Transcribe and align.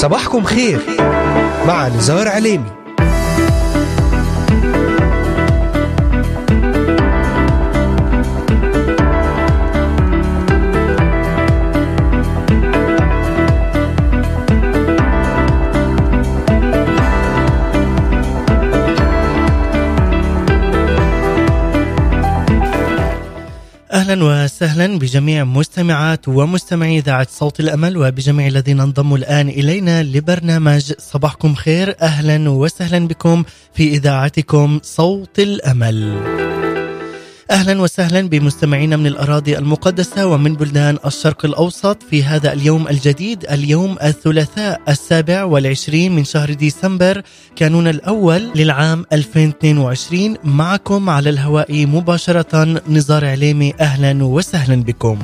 صباحكم 0.00 0.44
خير 0.44 0.80
مع 1.66 1.88
نزار 1.88 2.28
عليمي. 2.28 2.79
أهلا 24.10 24.44
وسهلا 24.44 24.98
بجميع 24.98 25.44
مستمعات 25.44 26.28
ومستمعي 26.28 26.98
إذاعة 26.98 27.26
صوت 27.30 27.60
الأمل 27.60 27.96
وبجميع 27.96 28.46
الذين 28.46 28.80
انضموا 28.80 29.18
الآن 29.18 29.48
إلينا 29.48 30.02
لبرنامج 30.02 30.92
صباحكم 30.98 31.54
خير 31.54 31.96
أهلا 32.02 32.50
وسهلا 32.50 33.08
بكم 33.08 33.44
في 33.74 33.88
إذاعتكم 33.88 34.80
صوت 34.82 35.38
الأمل. 35.38 36.59
أهلا 37.50 37.80
وسهلا 37.80 38.28
بمستمعينا 38.28 38.96
من 38.96 39.06
الأراضي 39.06 39.58
المقدسة 39.58 40.26
ومن 40.26 40.54
بلدان 40.54 40.98
الشرق 41.06 41.44
الأوسط 41.44 42.02
في 42.02 42.24
هذا 42.24 42.52
اليوم 42.52 42.88
الجديد 42.88 43.44
اليوم 43.50 43.96
الثلاثاء 44.02 44.80
السابع 44.88 45.44
والعشرين 45.44 46.16
من 46.16 46.24
شهر 46.24 46.52
ديسمبر 46.52 47.22
كانون 47.56 47.88
الأول 47.88 48.50
للعام 48.54 49.04
2022 49.12 50.36
معكم 50.44 51.10
على 51.10 51.30
الهواء 51.30 51.86
مباشرة 51.86 52.82
نزار 52.88 53.24
عليمي 53.24 53.74
أهلا 53.80 54.24
وسهلا 54.24 54.82
بكم. 54.82 55.18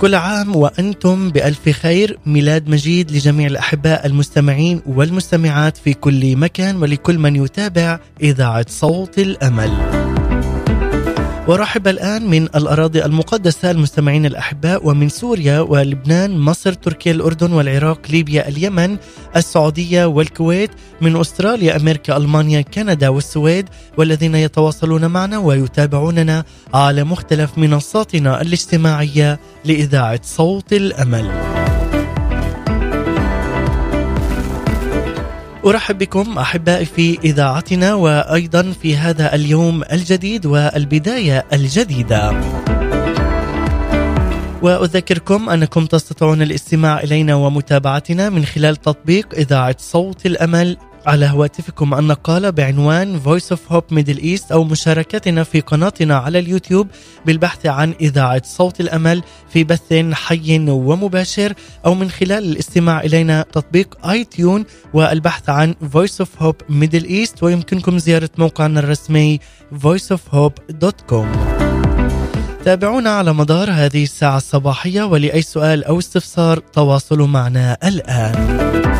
كل 0.00 0.14
عام 0.14 0.56
وأنتم 0.56 1.30
بألف 1.30 1.68
خير 1.68 2.18
ميلاد 2.26 2.68
مجيد 2.68 3.12
لجميع 3.12 3.46
الأحباء 3.46 4.06
المستمعين 4.06 4.82
والمستمعات 4.86 5.76
في 5.76 5.94
كل 5.94 6.36
مكان 6.36 6.76
ولكل 6.76 7.18
من 7.18 7.36
يتابع 7.36 7.98
إذاعة 8.22 8.66
صوت 8.68 9.18
الأمل. 9.18 9.70
ورحب 11.48 11.88
الآن 11.88 12.26
من 12.30 12.42
الأراضي 12.42 13.04
المقدسة 13.04 13.70
المستمعين 13.70 14.26
الأحباء 14.26 14.86
ومن 14.86 15.08
سوريا 15.08 15.60
ولبنان 15.60 16.38
مصر 16.38 16.72
تركيا 16.72 17.12
الأردن 17.12 17.52
والعراق 17.52 18.00
ليبيا 18.10 18.48
اليمن 18.48 18.96
السعودية 19.36 20.04
والكويت 20.04 20.70
من 21.00 21.16
أستراليا 21.16 21.76
أمريكا 21.76 22.16
ألمانيا 22.16 22.60
كندا 22.60 23.08
والسويد 23.08 23.68
والذين 23.98 24.34
يتواصلون 24.34 25.06
معنا 25.06 25.38
ويتابعوننا 25.38 26.44
على 26.74 27.04
مختلف 27.04 27.58
منصاتنا 27.58 28.40
الاجتماعية 28.42 29.40
لإذاعة 29.64 30.20
صوت 30.22 30.72
الأمل. 30.72 31.55
أرحب 35.66 35.98
بكم 35.98 36.38
أحبائي 36.38 36.84
في 36.84 37.18
إذاعتنا 37.24 37.94
وأيضا 37.94 38.72
في 38.82 38.96
هذا 38.96 39.34
اليوم 39.34 39.82
الجديد 39.92 40.46
والبداية 40.46 41.44
الجديدة. 41.52 42.40
وأذكركم 44.62 45.50
أنكم 45.50 45.86
تستطيعون 45.86 46.42
الاستماع 46.42 47.00
إلينا 47.00 47.34
ومتابعتنا 47.34 48.30
من 48.30 48.44
خلال 48.44 48.76
تطبيق 48.76 49.34
إذاعة 49.34 49.76
صوت 49.78 50.26
الأمل 50.26 50.76
على 51.06 51.26
هواتفكم 51.26 51.94
النقالة 51.94 52.50
بعنوان 52.50 53.20
Voice 53.20 53.56
of 53.56 53.72
Hope 53.72 53.94
Middle 53.94 54.20
East 54.20 54.52
أو 54.52 54.64
مشاركتنا 54.64 55.44
في 55.44 55.60
قناتنا 55.60 56.16
على 56.16 56.38
اليوتيوب 56.38 56.88
بالبحث 57.26 57.66
عن 57.66 57.94
إذاعة 58.00 58.42
صوت 58.44 58.80
الأمل 58.80 59.22
في 59.48 59.64
بث 59.64 59.92
حي 60.12 60.58
ومباشر 60.68 61.54
أو 61.86 61.94
من 61.94 62.10
خلال 62.10 62.44
الاستماع 62.44 63.00
إلينا 63.00 63.44
تطبيق 63.52 64.06
آي 64.06 64.24
تيون 64.24 64.64
والبحث 64.94 65.48
عن 65.48 65.74
Voice 65.94 66.24
of 66.24 66.42
Hope 66.42 66.72
Middle 66.72 67.06
East 67.06 67.42
ويمكنكم 67.42 67.98
زيارة 67.98 68.30
موقعنا 68.38 68.80
الرسمي 68.80 69.40
voiceofhope.com 69.84 71.26
تابعونا 72.64 73.10
على 73.10 73.32
مدار 73.32 73.70
هذه 73.70 74.02
الساعة 74.02 74.36
الصباحية 74.36 75.02
ولأي 75.02 75.42
سؤال 75.42 75.84
أو 75.84 75.98
استفسار 75.98 76.58
تواصلوا 76.58 77.26
معنا 77.26 77.76
الآن. 77.84 78.95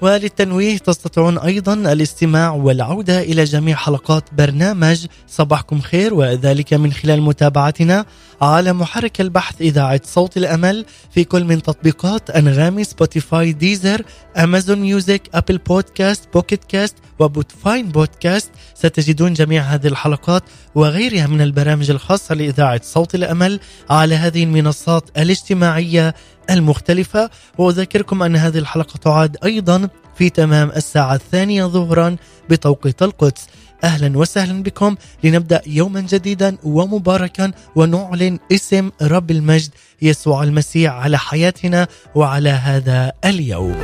وللتنويه 0.00 0.78
تستطيعون 0.78 1.38
أيضا 1.38 1.74
الاستماع 1.74 2.50
والعودة 2.50 3.20
إلى 3.20 3.44
جميع 3.44 3.76
حلقات 3.76 4.24
برنامج 4.32 5.06
صباحكم 5.28 5.80
خير 5.80 6.14
وذلك 6.14 6.74
من 6.74 6.92
خلال 6.92 7.22
متابعتنا 7.22 8.04
على 8.42 8.72
محرك 8.72 9.20
البحث 9.20 9.60
إذاعة 9.60 10.00
صوت 10.04 10.36
الأمل 10.36 10.84
في 11.10 11.24
كل 11.24 11.44
من 11.44 11.62
تطبيقات 11.62 12.30
أنغامي 12.30 12.84
Spotify 12.84 13.52
Deezer 13.52 14.02
Amazon 14.36 14.78
Music 14.78 15.22
Apple 15.34 15.58
Podcast 15.58 16.28
Pocket 16.34 16.64
Casts 16.64 16.94
و 17.18 17.27
Podvine 17.27 17.88
Podcast 17.88 18.50
ستجدون 18.74 19.32
جميع 19.32 19.62
هذه 19.62 19.86
الحلقات 19.86 20.42
وغيرها 20.74 21.26
من 21.26 21.40
البرامج 21.40 21.90
الخاصة 21.90 22.34
لإذاعة 22.34 22.80
صوت 22.84 23.14
الأمل 23.14 23.60
على 23.90 24.14
هذه 24.14 24.44
المنصات 24.44 25.04
الاجتماعية 25.18 26.14
المختلفة 26.50 27.30
وأذكركم 27.58 28.22
أن 28.22 28.36
هذه 28.36 28.58
الحلقة 28.58 28.96
تعاد 28.96 29.36
أيضا 29.44 29.88
في 30.18 30.30
تمام 30.30 30.70
الساعة 30.70 31.14
الثانية 31.14 31.64
ظهرا 31.64 32.16
بتوقيت 32.50 33.02
القدس. 33.02 33.46
أهلا 33.84 34.18
وسهلا 34.18 34.62
بكم. 34.62 34.96
لنبدأ 35.24 35.62
يوما 35.66 36.00
جديدا 36.00 36.56
ومباركا 36.64 37.52
ونعلن 37.76 38.38
اسم 38.52 38.90
رب 39.02 39.30
المجد 39.30 39.70
يسوع 40.02 40.42
المسيح 40.42 40.92
على 40.92 41.18
حياتنا 41.18 41.88
وعلى 42.14 42.50
هذا 42.50 43.12
اليوم. 43.24 43.76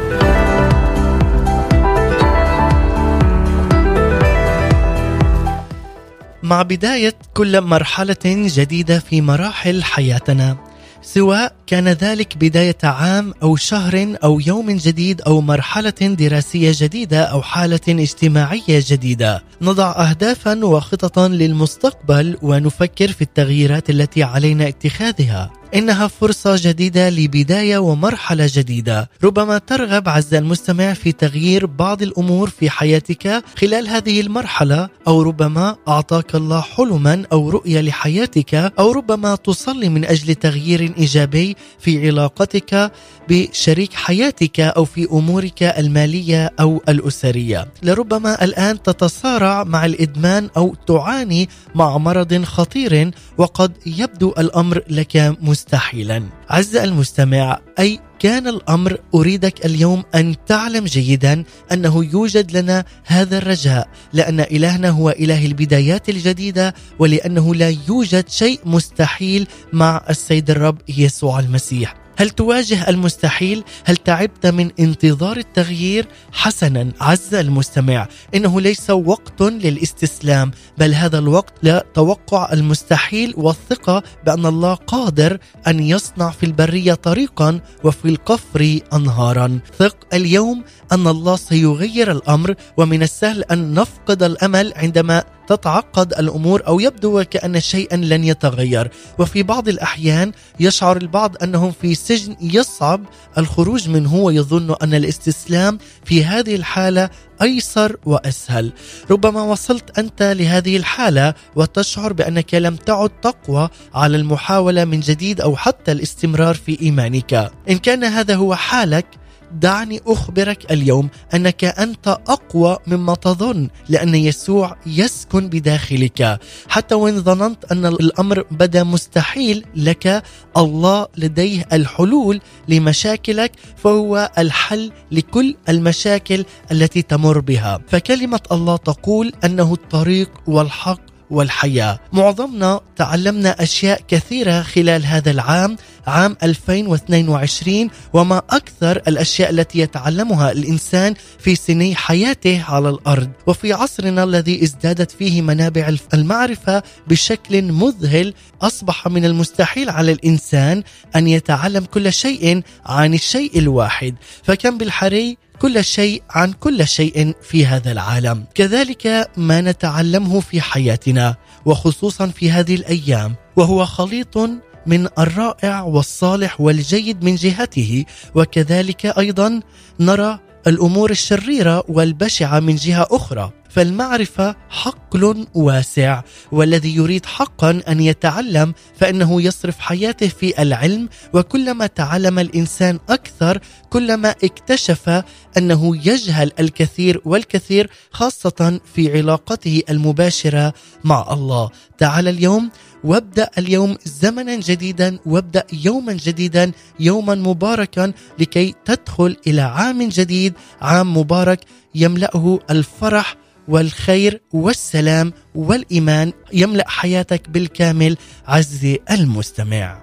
مع 6.43 6.63
بداية 6.63 7.15
كل 7.35 7.61
مرحلة 7.61 8.17
جديدة 8.25 8.99
في 8.99 9.21
مراحل 9.21 9.85
حياتنا 9.85 10.72
سواء 11.03 11.55
كان 11.67 11.89
ذلك 11.89 12.37
بداية 12.37 12.79
عام 12.83 13.35
أو 13.43 13.57
شهر 13.57 14.17
أو 14.25 14.41
يوم 14.41 14.71
جديد 14.71 15.21
أو 15.21 15.41
مرحلة 15.41 15.91
دراسية 16.01 16.73
جديدة 16.75 17.25
أو 17.25 17.43
حالة 17.43 17.81
اجتماعية 17.89 18.63
جديدة. 18.69 19.43
نضع 19.63 19.91
أهدافا 19.91 20.65
وخططا 20.65 21.29
للمستقبل 21.29 22.37
ونفكر 22.43 23.13
في 23.13 23.23
التغييرات 23.23 23.91
التي 23.91 24.23
علينا 24.23 24.69
اتخاذها. 24.69 25.62
إنها 25.75 26.07
فرصة 26.07 26.57
جديدة 26.59 27.11
لبداية 27.11 27.79
ومرحلة 27.79 28.51
جديدة. 28.53 29.11
ربما 29.25 29.59
ترغب 29.59 30.09
عز 30.09 30.35
المستمع 30.35 30.93
في 30.95 31.13
تغيير 31.13 31.67
بعض 31.67 32.03
الأمور 32.03 32.51
في 32.51 32.71
حياتك 32.71 33.45
خلال 33.57 33.89
هذه 33.89 34.21
المرحلة 34.21 34.89
أو 35.07 35.23
ربما 35.23 35.77
أعطاك 35.89 36.35
الله 36.35 36.61
حلما 36.61 37.25
أو 37.33 37.51
رؤية 37.51 37.81
لحياتك 37.81 38.55
أو 38.55 38.93
ربما 38.93 39.35
تصلي 39.35 39.89
من 39.89 40.05
أجل 40.05 40.35
تغيير 40.35 40.95
إيجابي 40.99 41.57
في 41.79 42.07
علاقتك 42.07 42.93
بشريك 43.29 43.95
حياتك 43.95 44.61
أو 44.61 44.85
في 44.85 45.09
أمورك 45.13 45.63
المالية 45.63 46.51
أو 46.61 46.83
الأسرية. 46.89 47.69
لربما 47.83 48.45
الآن 48.45 48.83
تتصارع 48.83 49.65
مع 49.65 49.85
الإدمان 49.85 50.51
أو 50.57 50.75
تعاني 50.87 51.49
مع 51.75 51.99
مرض 51.99 52.45
خطير 52.45 53.11
وقد 53.39 53.73
يبدو 53.87 54.35
الأمر 54.39 54.83
لك 54.91 55.37
مستحيل 55.41 55.62
مستحيلا. 55.63 56.23
عز 56.51 56.77
المستمع 56.77 57.59
أي 57.79 58.01
كان 58.19 58.49
الأمر 58.49 58.99
أريدك 59.15 59.67
اليوم 59.67 60.03
أن 60.15 60.35
تعلم 60.47 60.85
جيدا 60.85 61.45
أنه 61.73 62.05
يوجد 62.05 62.57
لنا 62.57 62.85
هذا 63.05 63.39
الرجاء 63.39 63.89
لأن 64.13 64.41
إلهنا 64.41 64.91
هو 64.91 65.11
إله 65.11 65.47
البدايات 65.47 66.09
الجديدة 66.09 66.75
ولأنه 66.99 67.55
لا 67.55 67.77
يوجد 67.89 68.29
شيء 68.29 68.61
مستحيل 68.65 69.47
مع 69.73 70.05
السيد 70.11 70.51
الرب 70.51 70.79
يسوع 70.89 71.41
المسيح. 71.41 72.02
هل 72.17 72.31
تواجه 72.31 72.89
المستحيل؟ 72.89 73.65
هل 73.85 73.97
تعبت 73.97 74.47
من 74.47 74.71
انتظار 74.81 75.37
التغيير؟ 75.37 76.07
حسنا 76.33 76.93
عز 77.01 77.35
المستمع 77.35 78.09
إنه 78.35 78.61
ليس 78.61 78.91
وقت 78.91 79.43
للاستسلام 79.43 80.51
بل 80.79 80.95
هذا 80.95 81.19
الوقت 81.19 81.55
لتوقع 81.63 82.53
المستحيل 82.53 83.35
والثقة 83.37 84.03
بأن 84.27 84.47
الله 84.47 84.75
قادر 84.75 85.39
أن 85.67 85.81
يصنع 85.81 86.31
في 86.31 86.47
البرية 86.47 86.95
طريقا 86.95 87.61
وفي 87.85 88.09
القفر 88.09 88.79
انهارا. 88.93 89.59
ثق 89.79 89.97
اليوم 90.15 90.65
أن 90.93 91.07
الله 91.07 91.37
سيغير 91.37 92.11
الأمر 92.11 92.55
ومن 92.77 93.03
السهل 93.03 93.43
أن 93.43 93.75
نفقد 93.75 94.23
الأمل 94.23 94.73
عندما 94.77 95.25
تتعقد 95.49 96.13
الأمور 96.13 96.63
أو 96.67 96.81
يبدو 96.81 97.21
وكان 97.21 97.61
شيئا 97.61 97.97
لن 97.97 98.25
يتغير. 98.25 98.91
وفي 99.19 99.43
بعض 99.43 99.69
الأحيان 99.69 100.33
يشعر 100.61 100.97
البعض 100.97 101.43
أنهم 101.43 101.73
في 101.83 101.95
سجن 101.95 102.37
يصعب 102.41 103.01
الخروج 103.39 103.89
منه 103.89 104.15
ويظن 104.15 104.75
أن 104.83 104.95
الاستسلام 104.95 105.79
في 106.05 106.25
هذه 106.25 106.55
الحالة 106.55 107.11
أيسر 107.43 107.97
وأسهل. 108.05 108.73
ربما 109.11 109.43
وصلت 109.43 109.99
أنت 109.99 110.23
لهذه 110.23 110.77
الحالة 110.77 111.35
وتشعر 111.57 112.13
بأنك 112.13 112.55
لم 112.55 112.77
تعد 112.77 113.11
تقوى 113.23 113.69
على 113.95 114.17
المحاولة 114.17 114.85
من 114.85 115.01
جديد 115.01 115.41
أو 115.41 115.57
حتى 115.57 115.93
الاستمرار 115.93 116.55
في 116.55 116.83
إيمانك. 116.83 117.51
إن 117.71 117.79
كان 117.79 118.05
هذا 118.05 118.35
هو 118.35 118.55
حالك 118.55 119.07
دعني 119.53 120.01
أخبرك 120.07 120.73
اليوم 120.73 121.09
أنك 121.35 121.65
أنت 121.65 122.09
أقوى 122.29 122.79
مما 122.87 123.15
تظن 123.15 123.69
لأن 123.89 124.15
يسوع 124.15 124.77
يسكن 124.87 125.49
بداخلك. 125.49 126.41
حتى 126.69 126.95
وإن 126.95 127.23
ظننت 127.23 127.73
أن 127.73 127.87
الأمر 127.87 128.45
بدا 128.51 128.85
مستحيل 128.85 129.65
لك 129.77 130.23
الله 130.57 131.07
لديه 131.17 131.67
الحلول 131.73 132.41
لمشاكلك 132.69 133.53
فهو 133.77 134.31
الحل 134.39 134.93
لكل 135.13 135.57
المشاكل 135.69 136.45
التي 136.73 137.03
تمر 137.03 137.41
بها. 137.41 137.81
فكلمة 137.89 138.41
الله 138.53 138.77
تقول 138.77 139.33
أنه 139.45 139.73
الطريق 139.73 140.31
والحق 140.47 141.12
والحياة. 141.33 141.99
معظمنا 142.13 142.81
تعلمنا 142.97 143.63
أشياء 143.63 144.01
كثيرة 144.09 144.63
خلال 144.63 145.07
هذا 145.07 145.31
العام 145.31 145.77
عام 146.07 146.37
2022 146.43 147.91
وما 148.13 148.43
أكثر 148.51 148.97
الأشياء 149.09 149.51
التي 149.51 149.79
يتعلمها 149.79 150.53
الإنسان 150.53 151.15
في 151.39 151.55
سني 151.55 151.95
حياته 151.95 152.65
على 152.69 152.89
الأرض. 152.89 153.31
وفي 153.47 153.73
عصرنا 153.73 154.25
الذي 154.25 154.63
ازدادت 154.63 155.11
فيه 155.11 155.43
منابع 155.43 155.95
المعرفة 156.15 156.83
بشكل 157.09 157.63
مذهل 157.63 158.35
أصبح 158.63 159.09
من 159.09 159.25
المستحيل 159.25 159.91
على 159.91 160.13
الإنسان 160.13 160.83
أن 161.17 161.29
يتعلم 161.29 161.85
كل 161.85 162.13
شيء 162.13 162.63
عن 162.87 163.15
الشيء 163.15 163.59
الواحد. 163.59 164.15
فكم 164.43 164.79
بالحري؟ 164.79 165.37
كل 165.63 165.85
شيء 165.85 166.23
عن 166.31 166.53
كل 166.53 166.87
شيء 166.87 167.35
في 167.43 167.67
هذا 167.67 167.93
العالم. 167.93 168.45
كذلك 168.55 169.31
ما 169.37 169.61
نتعلمه 169.61 170.41
في 170.41 170.61
حياتنا 170.61 171.37
وخصوصا 171.65 172.27
في 172.27 172.51
هذه 172.51 172.75
الأيام 172.75 173.35
وهو 173.57 173.87
خليط 173.87 174.39
من 174.87 175.09
الرائع 175.19 175.83
والصالح 175.83 176.61
والجيد 176.61 177.25
من 177.25 177.35
جهته. 177.35 178.05
وكذلك 178.35 179.07
أيضا 179.07 179.61
نرى 180.01 180.39
الأمور 180.67 181.11
الشريرة 181.11 181.85
والبشعة 181.89 182.61
من 182.61 182.77
جهة 182.77 183.07
أخرى. 183.11 183.51
فالمعرفة 183.75 184.57
حقل 184.71 185.47
واسع 185.55 186.23
والذي 186.53 186.97
يريد 186.97 187.27
حقا 187.27 187.83
أن 187.89 188.01
يتعلم 188.01 188.75
فإنه 188.97 189.43
يصرف 189.43 189.79
حياته 189.79 190.29
في 190.29 190.63
العلم. 190.63 191.09
وكلما 191.33 191.87
تعلم 191.87 192.39
الإنسان 192.39 192.99
أكثر 193.09 193.59
كلما 193.91 194.31
اكتشف 194.45 195.25
أنه 195.57 195.97
يجهل 195.97 196.53
الكثير 196.61 197.21
والكثير 197.25 197.91
خاصة 198.11 198.81
في 198.95 199.19
علاقته 199.19 199.83
المباشرة 199.91 200.75
مع 201.05 201.33
الله. 201.33 201.71
تعال 201.99 202.29
اليوم 202.29 202.71
وابدأ 203.05 203.51
اليوم 203.59 203.97
زمنا 204.05 204.57
جديدا 204.57 205.19
وابدأ 205.27 205.65
يوما 205.73 206.13
جديدا 206.13 206.73
يوما 207.01 207.35
مباركا 207.35 208.13
لكي 208.39 208.75
تدخل 208.85 209.37
إلى 209.47 209.61
عام 209.61 210.09
جديد 210.09 210.55
عام 210.81 211.17
مبارك 211.17 211.61
يملأه 211.95 212.59
الفرح 212.71 213.37
والخير 213.73 214.41
والسلام 214.53 215.33
والإيمان. 215.55 216.33
يملأ 216.53 216.85
حياتك 216.89 217.49
بالكامل 217.49 218.17
عزي 218.47 218.99
المستمع. 219.11 219.99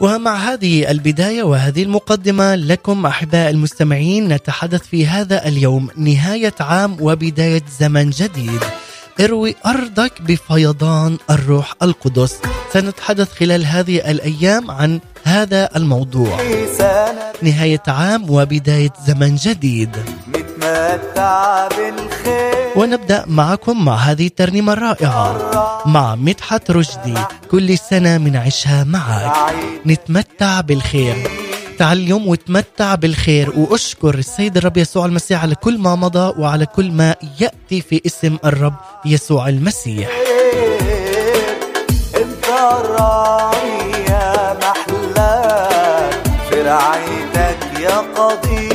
ومع 0.00 0.36
هذه 0.36 0.90
البداية 0.90 1.42
وهذه 1.42 1.82
المقدمة 1.82 2.54
لكم 2.54 3.06
أحباء 3.06 3.50
المستمعين 3.50 4.28
نتحدث 4.28 4.82
في 4.82 5.06
هذا 5.06 5.48
اليوم 5.48 5.88
نهاية 5.96 6.54
عام 6.60 6.96
وبداية 7.00 7.62
زمن 7.80 8.10
جديد. 8.10 8.60
اروي 9.20 9.54
أرضك 9.66 10.22
بفيضان 10.22 11.18
الروح 11.30 11.74
القدس. 11.82 12.38
سنتحدث 12.72 13.32
خلال 13.32 13.66
هذه 13.66 14.10
الأيام 14.10 14.70
عن 14.70 15.00
هذا 15.30 15.68
الموضوع. 15.76 16.38
نهاية 17.42 17.82
عام 17.88 18.30
وبداية 18.30 18.92
زمن 19.06 19.36
جديد. 19.36 19.96
ونبدأ 22.76 23.24
معكم 23.26 23.84
مع 23.84 23.96
هذه 23.96 24.26
الترنيمة 24.26 24.72
الرائعة. 24.72 25.82
مع 25.86 26.14
مدحت 26.14 26.70
رشدي. 26.70 27.14
كل 27.50 27.78
سنة 27.78 28.18
منعيشها 28.18 28.84
معك. 28.84 29.54
نتمتع 29.86 30.60
بالخير. 30.60 31.16
تعال 31.78 31.98
اليوم 31.98 32.28
وتمتع 32.28 32.94
بالخير. 32.94 33.58
وأشكر 33.58 34.14
السيد 34.14 34.56
الرب 34.56 34.76
يسوع 34.76 35.06
المسيح 35.06 35.42
على 35.42 35.54
كل 35.54 35.78
ما 35.78 35.94
مضى 35.94 36.40
وعلى 36.40 36.66
كل 36.66 36.90
ما 36.90 37.14
يأتي 37.40 37.80
في 37.80 38.02
اسم 38.06 38.36
الرب 38.44 38.74
يسوع 39.06 39.48
المسيح. 39.48 40.08
انت 42.16 42.44
الراعي 42.48 43.49
رعايتك 46.70 47.80
يا 47.80 47.96
قدير 48.16 48.69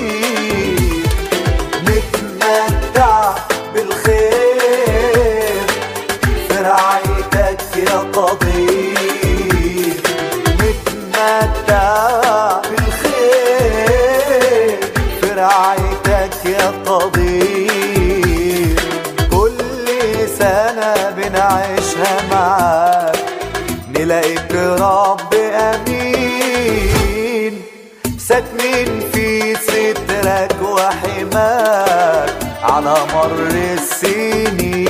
على 32.75 32.95
مر 33.13 33.47
السنين. 33.79 34.85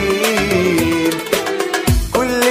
كل 2.14 2.42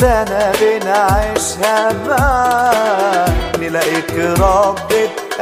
سنة 0.00 0.52
بنعيشها 0.60 1.78
معاك 2.08 3.58
نلاقيك 3.60 4.12
رب 4.40 4.92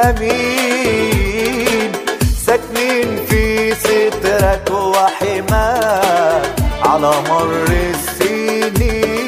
أمين. 0.05 1.93
ساكنين 2.47 3.09
في 3.29 3.45
سترك 3.75 4.71
وحماك 4.71 6.53
على 6.83 7.13
مر 7.31 7.67
السنين. 7.95 9.27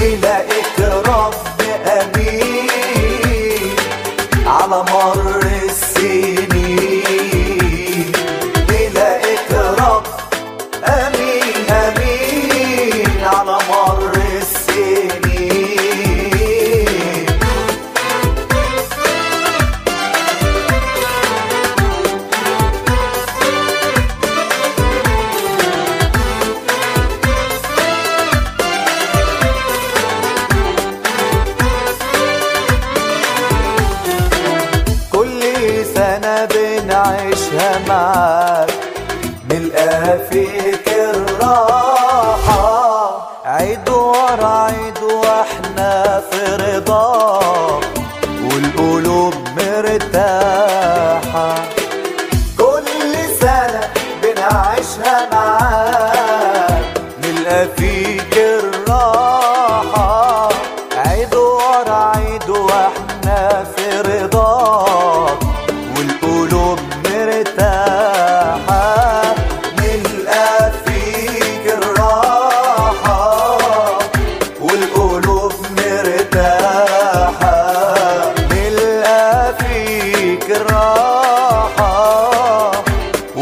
نلاقيك 0.00 0.78
رب 1.06 1.34
أمين. 1.86 3.76
على 4.46 4.78
مر 4.92 5.17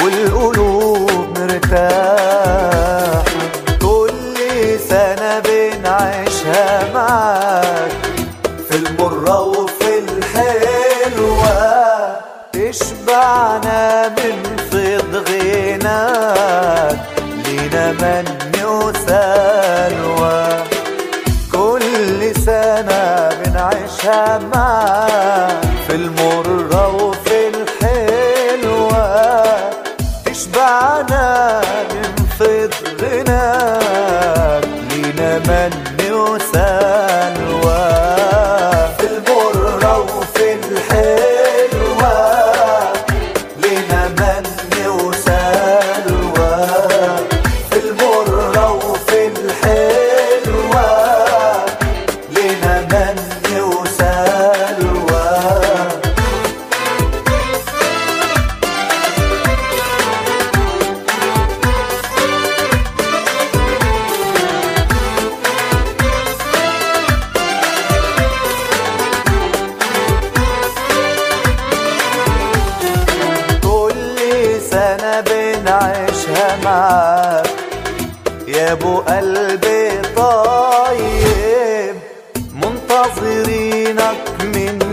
والقلوب 0.07 1.39
مرتاحة. 1.39 2.16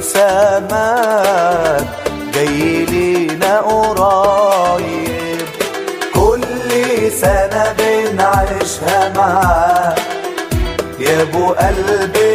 سماك 0.04 1.88
جاي 2.34 2.86
لينا 2.86 3.54
قريب. 3.60 5.48
كل 6.14 6.70
سنة 7.22 7.64
بنعيشها 7.78 9.00
معاك. 9.16 10.00
يا 11.00 11.22
أبو 11.22 11.46
قلبي 11.54 12.33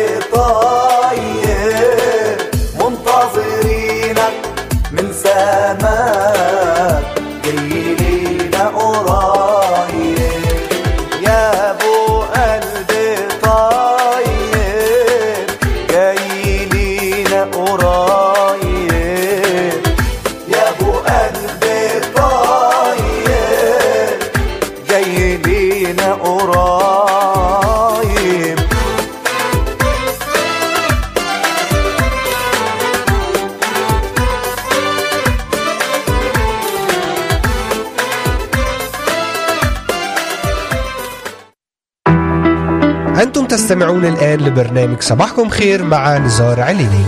تستمعون 43.98 44.16
الآن 44.16 44.40
لبرنامج 44.40 45.00
صباحكم 45.00 45.48
خير 45.48 45.84
مع 45.84 46.18
نزار 46.18 46.60
عليني. 46.60 47.04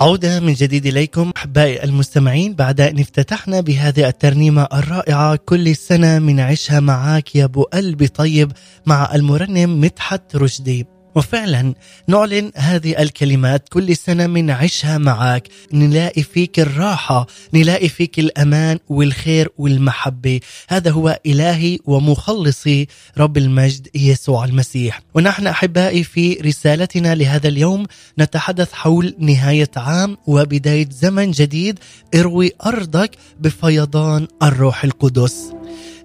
عودة 0.00 0.40
من 0.40 0.52
جديد 0.52 0.86
إليكم 0.86 1.32
أحبائي 1.36 1.84
المستمعين 1.84 2.54
بعد 2.54 2.80
أن 2.80 2.98
افتتحنا 2.98 3.60
بهذه 3.60 4.08
الترنيمة 4.08 4.68
الرائعة 4.72 5.36
كل 5.36 5.76
سنة 5.76 6.18
من 6.18 6.40
عشها 6.40 6.80
معاك 6.80 7.36
يا 7.36 7.44
أبو 7.44 7.62
قلبي 7.62 8.08
طيب 8.08 8.52
مع 8.86 9.14
المرنم 9.14 9.80
مدحت 9.80 10.36
رشدي. 10.36 10.86
وفعلا 11.18 11.74
نعلن 12.08 12.52
هذه 12.56 13.02
الكلمات 13.02 13.68
كل 13.68 13.96
سنة 13.96 14.26
من 14.26 14.50
عشها 14.50 14.98
معك 14.98 15.48
نلاقي 15.72 16.22
فيك 16.22 16.60
الراحة 16.60 17.26
نلاقي 17.54 17.88
فيك 17.88 18.18
الأمان 18.18 18.78
والخير 18.88 19.48
والمحبة. 19.58 20.40
هذا 20.68 20.90
هو 20.90 21.20
إلهي 21.26 21.78
ومخلصي 21.84 22.86
رب 23.18 23.36
المجد 23.36 23.88
يسوع 23.94 24.44
المسيح. 24.44 25.00
ونحن 25.14 25.46
أحبائي 25.46 26.04
في 26.04 26.34
رسالتنا 26.34 27.14
لهذا 27.14 27.48
اليوم 27.48 27.86
نتحدث 28.18 28.72
حول 28.72 29.14
نهاية 29.18 29.70
عام 29.76 30.16
وبداية 30.26 30.88
زمن 30.90 31.30
جديد. 31.30 31.78
اروي 32.14 32.52
أرضك 32.66 33.10
بفيضان 33.40 34.28
الروح 34.42 34.84
القدس. 34.84 35.52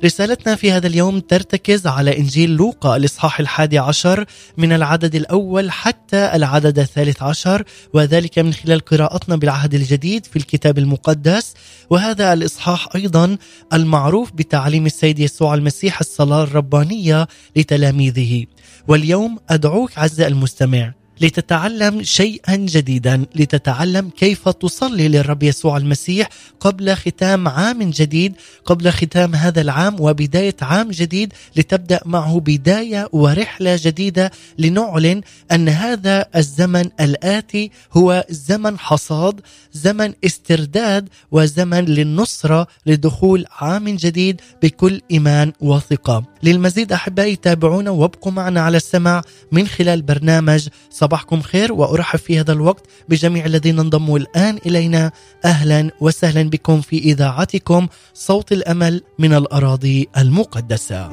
رسالتنا 0.03 0.55
في 0.55 0.72
هذا 0.72 0.88
اليوم 0.88 1.19
ترتكز 1.19 1.88
على 1.88 2.17
إنجيل 2.17 2.50
لوقا 2.50 2.95
الإصحاح 2.95 3.39
الحادي 3.39 3.77
عشر 3.77 4.25
من 4.57 4.74
العدد 4.74 5.15
الأول 5.15 5.72
حتى 5.72 6.36
العدد 6.36 6.79
الثالث 6.79 7.24
عشر 7.24 7.63
وذلك 7.93 8.39
من 8.39 8.53
خلال 8.53 8.79
قراءتنا 8.79 9.36
بالعهد 9.36 9.74
الجديد 9.74 10.25
في 10.25 10.36
الكتاب 10.36 10.77
المقدس. 10.77 11.53
وهذا 11.89 12.33
الإصحاح 12.33 12.88
أيضا 12.95 13.38
المعروف 13.74 14.31
بتعليم 14.31 14.86
السيد 14.86 15.19
يسوع 15.19 15.53
المسيح 15.53 16.00
الصلاة 16.00 16.43
الربانية 16.43 17.27
لتلاميذه. 17.55 18.45
واليوم 18.88 19.38
أدعوك 19.50 19.98
عز 19.98 20.22
المستمع 20.22 20.93
لتتعلم 21.22 22.03
شيئا 22.03 22.55
جديدا 22.55 23.25
لتتعلم 23.36 24.10
كيف 24.10 24.50
تصلي 24.50 25.08
للرب 25.08 25.43
يسوع 25.43 25.77
المسيح 25.77 26.29
قبل 26.60 26.96
ختام 26.96 27.48
عام 27.48 27.89
جديد 27.89 28.34
قبل 28.65 28.91
ختام 28.91 29.36
هذا 29.36 29.62
العام 29.62 29.96
وبداية 30.00 30.55
عام 30.62 30.91
جديد 30.91 31.34
لتبدأ 31.55 32.00
معه 32.05 32.39
بداية 32.39 33.10
ورحلة 33.12 33.79
جديدة 33.82 34.32
لنعلن 34.58 35.22
أن 35.51 35.70
هذا 35.70 36.25
الزمن 36.36 36.89
الآتي 37.00 37.72
هو 37.93 38.25
زمن 38.29 38.79
حصاد 38.79 39.41
زمن 39.74 40.13
استرداد 40.25 41.10
وزمن 41.32 41.86
للنصرة 41.86 42.67
لدخول 42.86 43.46
عام 43.51 43.89
جديد 43.89 44.41
بكل 44.63 45.01
إيمان 45.12 45.53
وثقة. 45.62 46.24
للمزيد 46.43 46.91
أحبائي 46.91 47.36
تابعونا 47.36 47.91
وابقوا 47.91 48.32
معنا 48.32 48.62
على 48.62 48.77
السمع 48.77 49.22
من 49.51 49.67
خلال 49.67 50.01
برنامج 50.01 50.67
صباحكم 51.03 51.41
خير 51.41 51.74
وأرحب 51.74 52.19
في 52.19 52.39
هذا 52.39 52.53
الوقت 52.53 52.86
بجميع 53.10 53.45
الذين 53.45 53.79
انضموا 53.79 54.19
الآن 54.19 54.60
إلينا. 54.65 55.12
أهلا 55.45 55.91
وسهلا 56.01 56.50
بكم 56.50 56.81
في 56.81 56.98
إذاعتكم 56.98 57.88
صوت 58.13 58.51
الأمل 58.51 59.01
من 59.19 59.33
الأراضي 59.33 60.10
المقدسة. 60.17 61.10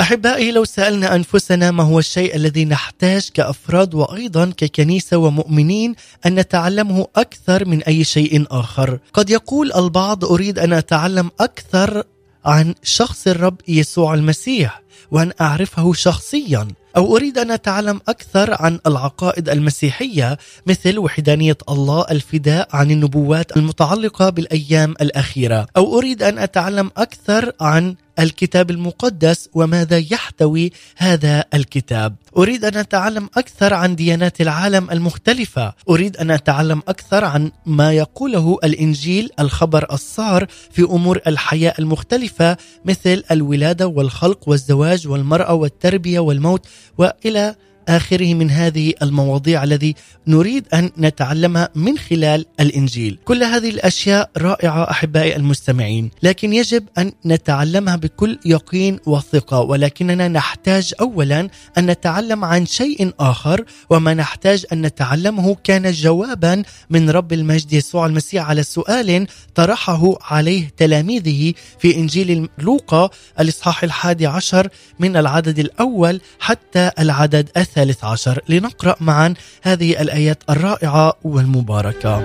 أحبائي 0.00 0.52
لو 0.52 0.64
سألنا 0.64 1.14
أنفسنا 1.14 1.70
ما 1.70 1.82
هو 1.82 1.98
الشيء 1.98 2.36
الذي 2.36 2.64
نحتاج 2.64 3.28
كأفراد 3.34 3.94
وأيضا 3.94 4.52
ككنيسة 4.56 5.16
ومؤمنين 5.16 5.94
أن 6.26 6.34
نتعلمه 6.34 7.06
أكثر 7.16 7.68
من 7.68 7.82
أي 7.82 8.04
شيء 8.04 8.46
آخر، 8.50 8.98
قد 9.12 9.30
يقول 9.30 9.72
البعض 9.72 10.24
أريد 10.24 10.58
أن 10.58 10.72
أتعلم 10.72 11.30
أكثر 11.40 12.02
عن 12.44 12.74
شخص 12.82 13.26
الرب 13.26 13.56
يسوع 13.68 14.14
المسيح. 14.14 14.82
وأن 15.10 15.32
أعرفه 15.40 15.92
شخصيا 15.92 16.68
أو 16.96 17.16
أريد 17.16 17.38
أن 17.38 17.50
أتعلم 17.50 18.00
أكثر 18.08 18.62
عن 18.62 18.78
العقائد 18.86 19.48
المسيحية 19.48 20.38
مثل 20.66 20.98
وحدانية 20.98 21.58
الله 21.68 22.04
الفداء 22.10 22.68
عن 22.72 22.90
النبوات 22.90 23.56
المتعلقة 23.56 24.30
بالأيام 24.30 24.94
الأخيرة. 25.00 25.66
أو 25.76 25.98
أريد 25.98 26.22
أن 26.22 26.38
أتعلم 26.38 26.90
أكثر 26.96 27.52
عن 27.60 27.94
الكتاب 28.18 28.70
المقدس 28.70 29.48
وماذا 29.54 29.98
يحتوي 29.98 30.72
هذا 30.96 31.44
الكتاب. 31.54 32.16
أريد 32.36 32.64
أن 32.64 32.76
أتعلم 32.76 33.28
أكثر 33.36 33.74
عن 33.74 33.96
ديانات 33.96 34.40
العالم 34.40 34.90
المختلفة. 34.90 35.74
أريد 35.88 36.16
أن 36.16 36.30
أتعلم 36.30 36.82
أكثر 36.88 37.24
عن 37.24 37.52
ما 37.66 37.92
يقوله 37.92 38.58
الإنجيل 38.64 39.30
الخبر 39.40 39.86
الصار 39.92 40.46
في 40.72 40.82
أمور 40.82 41.20
الحياة 41.26 41.74
المختلفة 41.78 42.56
مثل 42.84 43.22
الولادة 43.30 43.86
والخلق 43.86 44.48
والزواج. 44.48 44.79
والمرأة 45.06 45.54
والتربية 45.54 46.20
والموت 46.20 46.66
وإلى 46.98 47.54
آخره 47.90 48.34
من 48.34 48.50
هذه 48.50 48.92
المواضيع 49.02 49.64
الذي 49.64 49.94
نريد 50.26 50.64
أن 50.74 50.90
نتعلمها 50.98 51.68
من 51.74 51.98
خلال 51.98 52.46
الإنجيل. 52.60 53.18
كل 53.24 53.42
هذه 53.42 53.70
الأشياء 53.70 54.30
رائعة 54.36 54.90
أحبائي 54.90 55.36
المستمعين، 55.36 56.10
لكن 56.22 56.52
يجب 56.52 56.84
أن 56.98 57.12
نتعلمها 57.26 57.96
بكل 57.96 58.38
يقين 58.44 58.98
وثقة 59.06 59.60
ولكننا 59.60 60.28
نحتاج 60.28 60.94
اولا 61.00 61.48
أن 61.78 61.86
نتعلم 61.86 62.44
عن 62.44 62.66
شيء 62.66 63.12
آخر 63.20 63.64
وما 63.90 64.14
نحتاج 64.14 64.66
أن 64.72 64.82
نتعلمه 64.82 65.56
كان 65.64 65.92
جوابا 65.92 66.62
من 66.90 67.10
رب 67.10 67.32
المجد 67.32 67.72
يسوع 67.72 68.06
المسيح 68.06 68.48
على 68.48 68.62
سؤال 68.62 69.26
طرحه 69.54 70.18
عليه 70.22 70.70
تلاميذه 70.76 71.54
في 71.78 71.96
إنجيل 71.96 72.48
لوقا 72.58 73.10
الإصحاح 73.40 73.84
الحادي 73.84 74.26
عشر 74.26 74.68
من 74.98 75.16
العدد 75.16 75.58
الأول 75.58 76.20
حتى 76.40 76.90
العدد 76.98 77.48
الثالث 77.80 78.04
عشر 78.04 78.40
لنقرأ 78.48 78.96
معا 79.00 79.34
هذه 79.62 80.00
الآيات 80.02 80.42
الرائعة 80.50 81.12
والمباركة. 81.22 82.24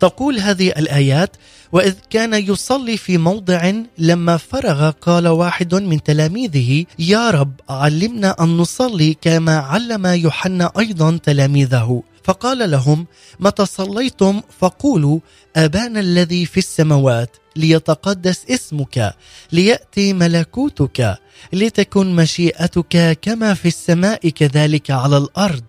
تقول 0.00 0.38
هذه 0.38 0.68
الآيات 0.68 1.36
وإذ 1.72 1.94
كان 2.10 2.34
يصلي 2.34 2.96
في 2.96 3.18
موضع 3.18 3.72
لما 3.98 4.36
فرغ 4.36 4.90
قال 4.90 5.28
واحد 5.28 5.74
من 5.74 6.02
تلاميذه 6.02 6.84
يا 6.98 7.30
رب 7.30 7.52
علمنا 7.68 8.36
أن 8.40 8.56
نصلي 8.56 9.16
كما 9.20 9.56
علم 9.58 10.06
يوحنا 10.06 10.72
أيضا 10.78 11.16
تلاميذه. 11.16 12.02
فقال 12.24 12.70
لهم 12.70 13.06
متى 13.40 13.66
صليتم؟ 13.66 14.40
فقولوا 14.60 15.18
أبانا 15.56 16.00
الذي 16.00 16.46
في 16.46 16.58
السماوات 16.58 17.36
ليتقدس 17.56 18.44
اسمك 18.50 19.14
ليأتي 19.52 20.12
ملكوتك 20.12 21.18
لتكن 21.52 22.16
مشيئتك 22.16 23.18
كما 23.22 23.54
في 23.54 23.68
السماء 23.68 24.28
كذلك 24.28 24.90
على 24.90 25.16
الأرض. 25.16 25.62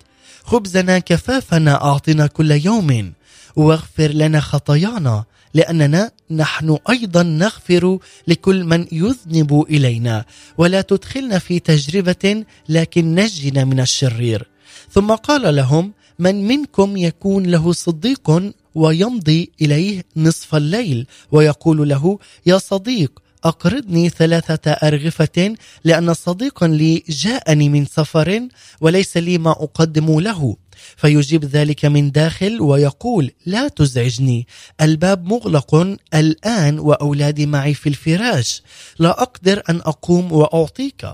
خبزنا 0.44 0.98
كفافنا 0.98 1.84
أعطنا 1.84 2.26
كل 2.26 2.50
يوم. 2.50 3.12
واغفر 3.56 4.08
لنا 4.08 4.40
خطايانا. 4.40 5.24
لأننا 5.54 6.10
نحن 6.30 6.78
أيضا 6.90 7.22
نغفر 7.22 7.98
لكل 8.28 8.64
من 8.64 8.86
يذنب 8.92 9.66
إلينا. 9.70 10.24
ولا 10.58 10.80
تدخلنا 10.80 11.38
في 11.38 11.58
تجربة 11.58 12.44
لكن 12.68 13.14
نجنا 13.14 13.64
من 13.64 13.80
الشرير. 13.80 14.48
ثم 14.90 15.14
قال 15.14 15.56
لهم 15.56 15.92
من 16.18 16.48
منكم 16.48 16.96
يكون 16.96 17.46
له 17.46 17.72
صديق 17.72 18.52
ويمضي 18.74 19.50
إليه 19.62 20.04
نصف 20.16 20.54
الليل؟ 20.54 21.06
ويقول 21.32 21.88
له 21.88 22.18
يا 22.46 22.58
صديق 22.58 23.22
أقرضني 23.44 24.08
ثلاثة 24.08 24.70
أرغفة 24.70 25.54
لأن 25.84 26.14
صديقا 26.14 26.68
لي 26.68 27.02
جاءني 27.08 27.68
من 27.68 27.86
سفر 27.86 28.48
وليس 28.80 29.16
لي 29.16 29.38
ما 29.38 29.50
أقدم 29.50 30.20
له. 30.20 30.56
فيجيب 30.98 31.44
ذلك 31.44 31.84
من 31.84 32.10
داخل 32.10 32.60
ويقول 32.60 33.30
لا 33.46 33.68
تزعجني 33.68 34.46
الباب 34.80 35.24
مغلق 35.24 35.74
الآن 36.14 36.78
وأولادي 36.78 37.46
معي 37.46 37.74
في 37.74 37.88
الفراش 37.88 38.62
لا 38.98 39.22
أقدر 39.22 39.62
أن 39.68 39.76
أقوم 39.76 40.32
وأعطيك. 40.32 41.06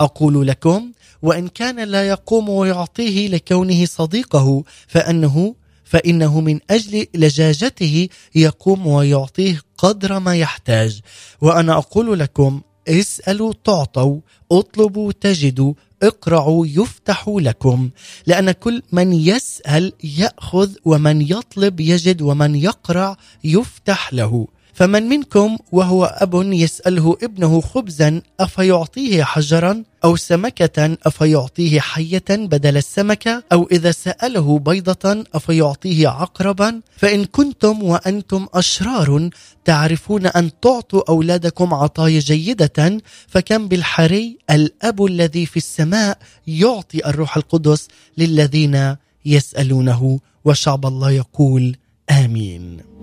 أقول 0.00 0.46
لكم 0.46 0.92
وإن 1.22 1.48
كان 1.48 1.80
لا 1.80 2.08
يقوم 2.08 2.48
ويعطيه 2.48 3.28
لكونه 3.28 3.84
صديقه 3.84 4.64
فأنه 4.88 5.54
فإنه 5.84 6.40
من 6.40 6.60
أجل 6.70 7.06
لجاجته 7.14 8.08
يقوم 8.34 8.86
ويعطيه 8.86 9.60
قدر 9.78 10.18
ما 10.18 10.36
يحتاج. 10.36 11.00
وأنا 11.40 11.78
أقول 11.78 12.18
لكم 12.18 12.60
اسألوا 12.88 13.52
تعطوا 13.64 14.20
اطلبوا 14.52 15.12
تجدوا 15.12 15.74
اقرعوا 16.02 16.66
يفتح 16.66 17.28
لكم 17.28 17.90
لأن 18.26 18.50
كل 18.50 18.82
من 18.92 19.12
يسأل 19.12 19.92
يأخذ 20.04 20.70
ومن 20.84 21.22
يطلب 21.22 21.80
يجد 21.80 22.22
ومن 22.22 22.54
يقرع 22.54 23.16
يفتح 23.44 24.14
له. 24.14 24.46
فمن 24.76 25.02
منكم 25.02 25.58
وهو 25.72 26.04
أب 26.04 26.34
يسأله 26.34 27.16
ابنه 27.22 27.60
خبزا 27.60 28.22
أفيعطيه 28.40 29.24
حجرا 29.24 29.82
أو 30.04 30.16
سمكة 30.16 30.98
أفيعطيه 31.06 31.80
حية 31.80 32.24
بدل 32.30 32.76
السمكه 32.76 33.42
أو 33.52 33.68
إذا 33.72 33.90
سأله 33.90 34.58
بيضة 34.58 35.24
أفيعطيه 35.34 36.08
عقربا 36.08 36.80
فإن 36.96 37.24
كنتم 37.24 37.82
وأنتم 37.82 38.46
أشرار 38.54 39.30
تعرفون 39.64 40.26
أن 40.26 40.50
تعطوا 40.62 41.02
أولادكم 41.08 41.74
عطايا 41.74 42.20
جيدة 42.20 43.00
فكم 43.28 43.68
بالحري 43.68 44.38
الأب 44.50 45.04
الذي 45.04 45.46
في 45.46 45.56
السماء 45.56 46.18
يعطي 46.46 47.06
الروح 47.06 47.36
القدس 47.36 47.88
للذين 48.18 48.96
يسألونه 49.24 50.20
وشعب 50.44 50.86
الله 50.86 51.10
يقول 51.10 51.76
آمين. 52.10 52.95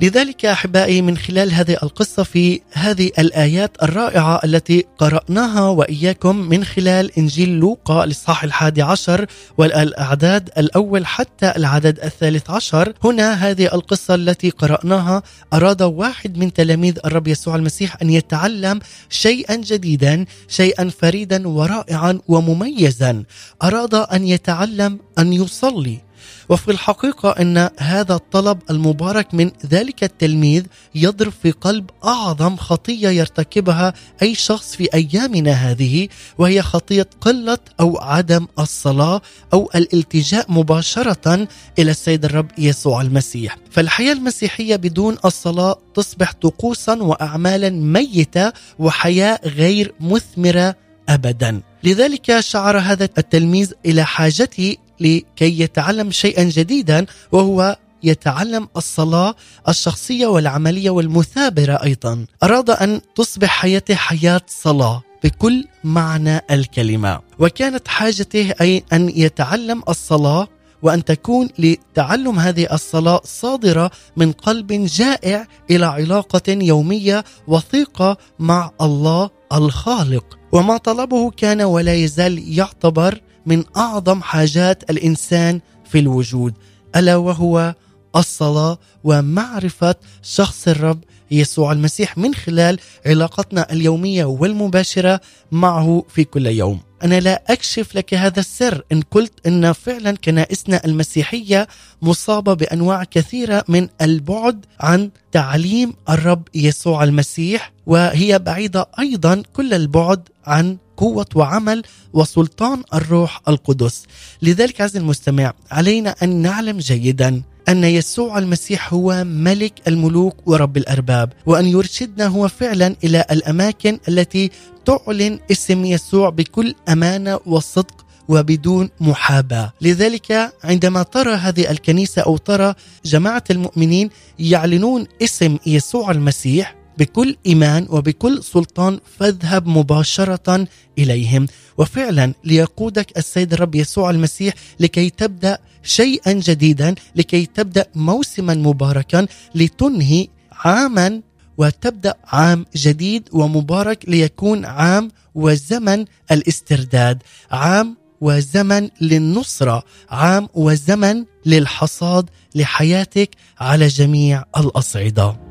لذلك 0.00 0.44
أحبائي 0.46 1.02
من 1.02 1.16
خلال 1.16 1.52
هذه 1.52 1.76
القصة 1.82 2.22
في 2.22 2.60
هذه 2.72 3.10
الآيات 3.18 3.82
الرائعة 3.82 4.40
التي 4.44 4.84
قرأناها 4.98 5.68
وإياكم 5.68 6.36
من 6.36 6.64
خلال 6.64 7.18
إنجيل 7.18 7.48
لوقا 7.48 8.04
الاصحاح 8.04 8.44
الحادي 8.44 8.82
عشر 8.82 9.26
والأعداد 9.58 10.50
الأول 10.58 11.06
حتى 11.06 11.52
العدد 11.56 12.00
الثالث 12.00 12.50
عشر. 12.50 12.92
هنا 13.04 13.32
هذه 13.32 13.74
القصة 13.74 14.14
التي 14.14 14.50
قرأناها 14.50 15.22
أراد 15.52 15.82
واحد 15.82 16.38
من 16.38 16.52
تلاميذ 16.52 16.98
الرب 17.04 17.28
يسوع 17.28 17.56
المسيح 17.56 17.96
أن 18.02 18.10
يتعلم 18.10 18.80
شيئا 19.10 19.56
جديدا 19.56 20.24
شيئا 20.48 20.88
فريدا 20.88 21.48
ورائعا 21.48 22.20
ومميزا. 22.28 23.24
أراد 23.62 23.94
أن 23.94 24.26
يتعلم 24.26 24.98
أن 25.18 25.32
يصلي. 25.32 26.07
وفي 26.48 26.70
الحقيقة 26.70 27.30
أن 27.30 27.68
هذا 27.78 28.14
الطلب 28.14 28.58
المبارك 28.70 29.34
من 29.34 29.50
ذلك 29.66 30.04
التلميذ 30.04 30.64
يضرب 30.94 31.32
في 31.42 31.50
قلب 31.50 31.90
أعظم 32.04 32.56
خطية 32.56 33.08
يرتكبها 33.08 33.94
أي 34.22 34.34
شخص 34.34 34.76
في 34.76 34.88
أيامنا 34.94 35.52
هذه 35.52 36.08
وهي 36.38 36.62
خطية 36.62 37.06
قلة 37.20 37.58
أو 37.80 37.98
عدم 37.98 38.46
الصلاة 38.58 39.20
أو 39.52 39.70
الالتجاء 39.74 40.52
مباشرة 40.52 41.48
إلى 41.78 41.90
السيد 41.90 42.24
الرب 42.24 42.50
يسوع 42.58 43.00
المسيح. 43.00 43.56
فالحياة 43.70 44.12
المسيحية 44.12 44.76
بدون 44.76 45.16
الصلاة 45.24 45.78
تصبح 45.94 46.32
طقوسا 46.32 47.02
وأعمالا 47.02 47.70
ميتة 47.70 48.52
وحياة 48.78 49.40
غير 49.44 49.94
مثمرة 50.00 50.76
ابدا. 51.08 51.60
لذلك 51.84 52.40
شعر 52.40 52.78
هذا 52.78 53.04
التلميذ 53.04 53.72
إلى 53.86 54.04
حاجته 54.04 54.76
لكي 55.00 55.60
يتعلم 55.60 56.10
شيئا 56.10 56.44
جديدا 56.44 57.06
وهو 57.32 57.76
يتعلم 58.02 58.68
الصلاة 58.76 59.34
الشخصية 59.68 60.26
والعملية 60.26 60.90
والمثابرة 60.90 61.72
أيضا. 61.72 62.26
أراد 62.42 62.70
أن 62.70 63.00
تصبح 63.14 63.48
حياته 63.48 63.94
حياة 63.94 64.40
صلاة 64.46 65.02
بكل 65.24 65.64
معنى 65.84 66.40
الكلمة. 66.50 67.20
وكانت 67.38 67.88
حاجته 67.88 68.54
أي 68.60 68.84
أن 68.92 69.08
يتعلم 69.08 69.82
الصلاة 69.88 70.48
وأن 70.82 71.04
تكون 71.04 71.48
لتعلم 71.58 72.38
هذه 72.38 72.68
الصلاة 72.72 73.20
صادرة 73.24 73.90
من 74.16 74.32
قلب 74.32 74.72
جائع 74.72 75.46
إلى 75.70 75.86
علاقة 75.86 76.42
يومية 76.48 77.24
وثيقة 77.46 78.16
مع 78.38 78.70
الله 78.80 79.30
الخالق. 79.52 80.38
وما 80.52 80.76
طلبه 80.76 81.30
كان 81.30 81.62
ولا 81.62 81.94
يزال 81.94 82.58
يعتبر 82.58 83.20
من 83.48 83.64
أعظم 83.76 84.22
حاجات 84.22 84.90
الإنسان 84.90 85.60
في 85.84 85.98
الوجود 85.98 86.54
ألا 86.96 87.16
وهو 87.16 87.74
الصلاة 88.16 88.78
ومعرفة 89.04 89.94
شخص 90.22 90.68
الرب 90.68 91.04
يسوع 91.30 91.72
المسيح 91.72 92.18
من 92.18 92.34
خلال 92.34 92.78
علاقتنا 93.06 93.72
اليومية 93.72 94.24
والمباشرة 94.24 95.20
معه 95.52 96.04
في 96.08 96.24
كل 96.24 96.46
يوم. 96.46 96.80
أنا 97.02 97.20
لا 97.20 97.42
أكشف 97.48 97.94
لك 97.94 98.14
هذا 98.14 98.40
السر 98.40 98.82
إن 98.92 99.02
قلت 99.10 99.32
إن 99.46 99.72
فعلا 99.72 100.16
كنائسنا 100.16 100.84
المسيحية 100.84 101.68
مصابة 102.02 102.54
بأنواع 102.54 103.04
كثيرة 103.04 103.64
من 103.68 103.88
البعد 104.02 104.66
عن 104.80 105.10
تعليم 105.32 105.94
الرب 106.08 106.42
يسوع 106.54 107.04
المسيح 107.04 107.72
وهي 107.86 108.38
بعيدة 108.38 108.86
أيضا 108.98 109.42
كل 109.52 109.74
البعد 109.74 110.28
عن 110.46 110.76
قوة 110.98 111.26
وعمل 111.34 111.82
وسلطان 112.12 112.82
الروح 112.94 113.40
القدس. 113.48 114.02
لذلك 114.42 114.80
عز 114.80 114.96
المستمع 114.96 115.52
علينا 115.70 116.14
أن 116.22 116.42
نعلم 116.42 116.78
جيدا 116.78 117.42
أن 117.68 117.84
يسوع 117.84 118.38
المسيح 118.38 118.94
هو 118.94 119.24
ملك 119.24 119.72
الملوك 119.88 120.36
ورب 120.46 120.76
الأرباب 120.76 121.32
وأن 121.46 121.66
يرشدنا 121.66 122.26
هو 122.26 122.48
فعلا 122.48 122.96
إلى 123.04 123.24
الأماكن 123.30 123.98
التي 124.08 124.50
تعلن 124.84 125.38
اسم 125.50 125.84
يسوع 125.84 126.30
بكل 126.30 126.74
أمانة 126.88 127.40
وصدق 127.46 128.04
وبدون 128.28 128.90
محاباة، 129.00 129.72
لذلك 129.80 130.52
عندما 130.64 131.02
ترى 131.02 131.34
هذه 131.34 131.70
الكنيسة 131.70 132.22
أو 132.22 132.36
ترى 132.36 132.74
جماعة 133.04 133.44
المؤمنين 133.50 134.10
يعلنون 134.38 135.06
اسم 135.22 135.56
يسوع 135.66 136.10
المسيح 136.10 136.77
بكل 136.98 137.36
إيمان 137.46 137.86
وبكل 137.90 138.42
سلطان 138.42 139.00
فاذهب 139.18 139.66
مباشرة 139.66 140.66
إليهم. 140.98 141.46
وفعلا 141.78 142.34
ليقودك 142.44 143.18
السيد 143.18 143.52
الرب 143.52 143.74
يسوع 143.74 144.10
المسيح 144.10 144.54
لكي 144.80 145.10
تبدأ 145.10 145.58
شيئا 145.82 146.32
جديدا 146.32 146.94
لكي 147.16 147.46
تبدأ 147.46 147.86
موسما 147.94 148.54
مباركا 148.54 149.26
لتنهي 149.54 150.28
عاما 150.52 151.22
وتبدأ 151.58 152.14
عام 152.24 152.66
جديد 152.76 153.28
ومبارك 153.32 154.08
ليكون 154.08 154.64
عام 154.64 155.10
وزمن 155.34 156.04
الاسترداد 156.30 157.22
عام 157.50 157.96
وزمن 158.20 158.88
للنصرة 159.00 159.82
عام 160.10 160.48
وزمن 160.54 161.24
للحصاد 161.46 162.30
لحياتك 162.54 163.30
على 163.60 163.86
جميع 163.86 164.44
الأصعدة. 164.56 165.47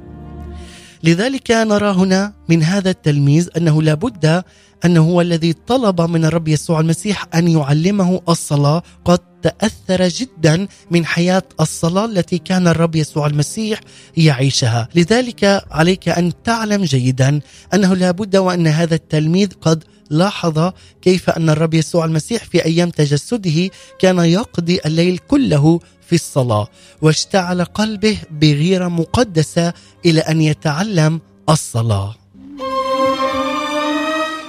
لذلك 1.04 1.52
نرى 1.52 1.92
هنا 1.92 2.34
من 2.50 2.64
هذا 2.64 2.90
التلميذ 2.90 3.50
أنه 3.58 3.82
لابد 3.82 4.44
أنه 4.86 5.02
هو 5.02 5.22
الذي 5.22 5.54
طلب 5.54 6.02
من 6.02 6.26
الرب 6.26 6.48
يسوع 6.48 6.80
المسيح 6.80 7.28
أن 7.36 7.48
يعلمه 7.48 8.22
الصلاة. 8.30 8.84
قد 9.06 9.20
تأثر 9.42 10.08
جدا 10.08 10.68
من 10.92 11.06
حياة 11.06 11.44
الصلاة 11.60 12.06
التي 12.06 12.38
كان 12.38 12.68
الرب 12.68 12.96
يسوع 12.96 13.28
المسيح 13.28 13.80
يعيشها. 14.18 14.90
لذلك 14.96 15.64
عليك 15.72 16.10
أن 16.10 16.32
تعلم 16.44 16.84
جيدا 16.84 17.42
أنه 17.74 17.96
لابد 17.96 18.36
وأن 18.36 18.68
هذا 18.68 18.96
التلميذ 18.96 19.50
قد 19.62 19.84
لاحظ 20.10 20.72
كيف 21.02 21.30
أن 21.30 21.50
الرب 21.50 21.74
يسوع 21.74 22.06
المسيح 22.06 22.44
في 22.44 22.66
أيام 22.66 22.90
تجسده 22.90 23.70
كان 24.00 24.20
يقضي 24.20 24.80
الليل 24.86 25.18
كله 25.18 25.80
في 26.10 26.16
الصلاة 26.16 26.68
واشتعل 27.02 27.64
قلبه 27.64 28.18
بغيرة 28.32 28.88
مقدسة 28.88 29.74
إلى 30.06 30.22
أن 30.22 30.42
يتعلم 30.42 31.22
الصلاة. 31.50 32.16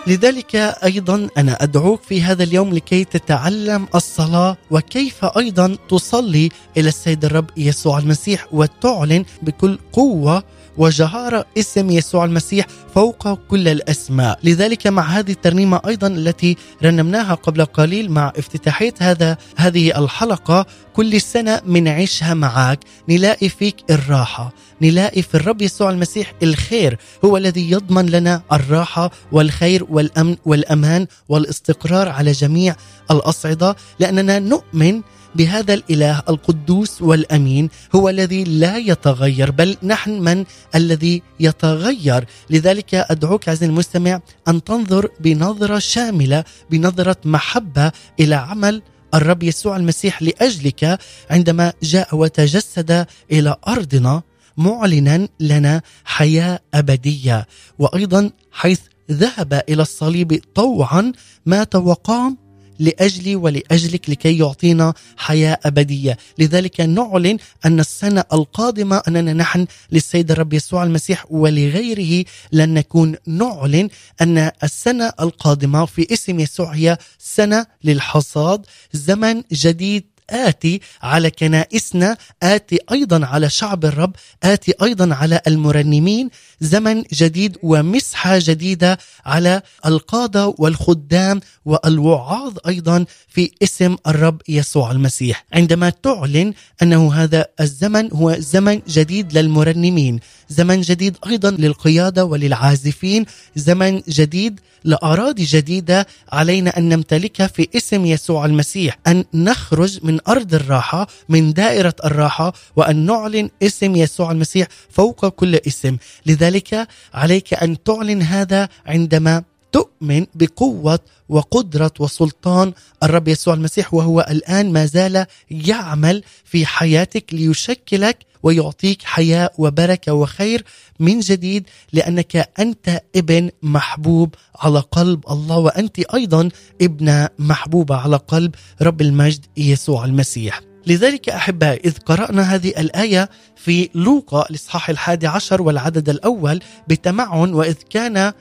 لذلك 0.07 0.57
أيضا 0.57 1.29
أنا 1.37 1.63
أدعوك 1.63 2.03
في 2.03 2.23
هذا 2.23 2.43
اليوم 2.45 2.75
لكي 2.75 3.05
تتعلم 3.05 3.87
الصلاة 3.95 4.57
وكيف 4.71 5.25
أيضا 5.25 5.77
تصلي 5.89 6.49
إلى 6.77 6.89
السيد 6.89 7.25
الرب 7.25 7.51
يسوع 7.57 7.99
المسيح 7.99 8.47
وتعلن 8.53 9.25
بكل 9.43 9.79
قوة 9.93 10.43
وجهارة 10.79 11.47
اسم 11.59 11.91
يسوع 11.91 12.25
المسيح 12.25 12.67
فوق 12.95 13.35
كل 13.35 13.69
الأسماء. 13.69 14.39
لذلك 14.45 14.87
مع 14.87 15.03
هذه 15.03 15.31
الترنيمة 15.33 15.81
أيضا 15.87 16.07
التي 16.07 16.57
رنمناها 16.85 17.35
قبل 17.35 17.65
قليل 17.65 18.11
مع 18.11 18.33
افتتاحية 18.37 18.95
هذا 19.01 19.37
هذه 19.57 19.99
الحلقة 19.99 20.67
كل 20.93 21.21
سنة 21.21 21.61
منعيشها 21.67 22.35
معك 22.35 22.79
نلاقي 23.09 23.49
فيك 23.49 23.77
الراحة 23.91 24.53
نلاقي 24.83 25.23
في 25.23 25.35
الرب 25.35 25.63
يسوع 25.63 25.91
المسيح 25.91 26.33
الخير 26.43 26.99
هو 27.25 27.37
الذي 27.37 27.71
يضمن 27.71 28.07
لنا 28.07 28.43
الراحة 28.53 29.11
والخير 29.33 29.87
والأمن 29.91 30.37
والأمان 30.45 31.07
والاستقرار 31.29 32.09
على 32.09 32.33
جميع 32.33 32.77
الأصعدة. 33.11 33.77
لأننا 33.99 34.39
نؤمن 34.39 35.03
بهذا 35.35 35.75
الإله 35.75 36.23
القدوس 36.29 37.03
والأمين 37.03 37.71
هو 37.95 38.09
الذي 38.09 38.45
لا 38.45 38.77
يتغير 38.77 39.51
بل 39.51 39.77
نحن 39.83 40.11
من 40.11 40.45
الذي 40.75 41.23
يتغير. 41.41 42.25
لذلك 42.51 42.95
أدعوك 42.95 43.49
عزيزي 43.49 43.67
المستمع 43.67 44.21
أن 44.49 44.65
تنظر 44.65 45.09
بنظرة 45.21 45.79
شاملة 45.79 46.45
بنظرة 46.71 47.17
محبة 47.25 47.93
إلى 48.21 48.35
عمل 48.35 48.83
الرب 49.15 49.43
يسوع 49.43 49.77
المسيح 49.77 50.23
لأجلك 50.23 50.99
عندما 51.31 51.73
جاء 51.83 52.17
وتجسد 52.17 53.07
إلى 53.33 53.57
أرضنا 53.69 54.23
معلنا 54.57 55.29
لنا 55.41 55.83
حياة 56.05 56.61
أبدية. 56.75 57.47
وأيضا 57.79 58.31
حيث 58.53 58.81
ذهب 59.11 59.63
إلى 59.69 59.83
الصليب 59.83 60.43
طوعا 60.55 61.13
مات 61.47 61.75
وقام 61.75 62.48
لأجلي 62.79 63.37
ولأجلك 63.37 64.11
لكي 64.11 64.39
يعطينا 64.39 64.95
حياة 65.17 65.59
أبدية، 65.65 66.19
لذلك 66.39 66.81
نعلن 66.81 67.39
أن 67.65 67.81
السنة 67.81 68.25
القادمة 68.33 69.03
أننا 69.09 69.33
نحن 69.33 69.67
للسيد 69.93 70.31
الرب 70.31 70.53
يسوع 70.53 70.85
المسيح 70.85 71.27
ولغيره 71.31 72.25
لن 72.53 72.75
نكون. 72.75 73.17
نعلن 73.27 73.89
أن 74.21 74.51
السنة 74.63 75.13
القادمة 75.21 75.87
في 75.87 76.07
اسم 76.13 76.41
يسوع 76.41 76.71
هي 76.71 76.99
سنة 77.19 77.67
للحصاد، 77.85 78.67
زمن 78.93 79.43
جديد 79.53 80.05
آتي 80.31 80.81
على 81.03 81.31
كنائسنا 81.31 82.17
آتي 82.43 82.79
أيضا 82.93 83.27
على 83.27 83.51
شعب 83.51 83.85
الرب 83.85 84.17
آتي 84.43 84.75
أيضا 84.83 85.15
على 85.15 85.41
المرنمين. 85.47 86.31
زمن 86.61 87.03
جديد 87.13 87.57
ومسحة 87.63 88.39
جديدة 88.39 88.99
على 89.27 89.63
القادة 89.87 90.55
والخدام 90.59 91.41
والوعاظ 91.65 92.57
أيضا 92.67 93.05
في 93.29 93.51
اسم 93.63 93.97
الرب 94.07 94.43
يسوع 94.49 94.91
المسيح. 94.91 95.45
عندما 95.53 95.91
تعلن 95.91 96.53
أنه 96.83 97.15
هذا 97.15 97.47
الزمن 97.61 98.13
هو 98.13 98.37
زمن 98.39 98.81
جديد 98.89 99.39
للمرنمين 99.39 100.21
زمن 100.49 100.81
جديد 100.81 101.17
أيضا 101.27 101.51
للقيادة 101.51 102.25
وللعازفين 102.25 103.27
زمن 103.57 104.03
جديد 104.09 104.61
لأراضي 104.85 105.45
جديدة 105.45 106.07
علينا 106.33 106.79
أن 106.79 106.89
نمتلكها 106.89 107.47
في 107.47 107.69
اسم 107.77 108.07
يسوع 108.07 108.45
المسيح. 108.45 108.99
أن 109.07 109.25
نخرج 109.35 109.99
من 110.03 110.18
أرض 110.29 110.55
الراحة 110.55 111.07
من 111.29 111.53
دائرة 111.53 111.95
الراحة 112.05 112.53
وأن 112.77 113.07
نعلن 113.07 113.51
اسم 113.63 113.97
يسوع 113.97 114.31
المسيح 114.31 114.69
فوق 114.91 115.29
كل 115.29 115.55
اسم. 115.55 115.97
لذلك 116.27 116.89
عليك 117.15 117.55
أن 117.55 117.83
تعلن 117.83 118.23
هذا 118.23 118.69
عندما 118.87 119.43
تؤمن 119.73 120.27
بقوة 120.35 120.99
وقدرة 121.29 121.93
وسلطان 121.99 122.73
الرب 123.03 123.29
يسوع 123.29 123.55
المسيح 123.55 123.95
وهو 123.95 124.27
الآن 124.31 124.73
ما 124.73 124.87
زال 124.87 125.27
يعمل 125.51 126.23
في 126.45 126.67
حياتك 126.67 127.35
ليشكلك 127.35 128.28
ويعطيك 128.43 129.03
حياة 129.03 129.51
وبركة 129.59 130.13
وخير 130.13 130.65
من 131.01 131.21
جديد 131.21 131.67
لأنك 131.93 132.51
أنت 132.59 133.01
ابن 133.17 133.51
محبوب 133.63 134.35
على 134.61 134.79
قلب 134.79 135.25
الله 135.31 135.59
وأنت 135.59 135.99
أيضا 135.99 136.49
ابنة 136.83 137.29
محبوبة 137.39 137.97
على 137.97 138.17
قلب 138.17 138.55
رب 138.83 139.01
المجد 139.01 139.47
يسوع 139.57 140.05
المسيح. 140.05 140.61
لذلك 140.87 141.29
أحبائي 141.29 141.81
إذ 141.85 141.99
قرأنا 141.99 142.55
هذه 142.55 142.69
الآية 142.69 143.31
في 143.57 143.89
لوقا 143.95 144.47
الإصحاح 144.51 144.91
الحادي 144.91 145.27
عشر 145.27 145.63
والعدد 145.63 146.09
الأول 146.09 146.61
بتمعن 146.89 147.53
وإذ 147.55 147.75
كان 147.91 148.33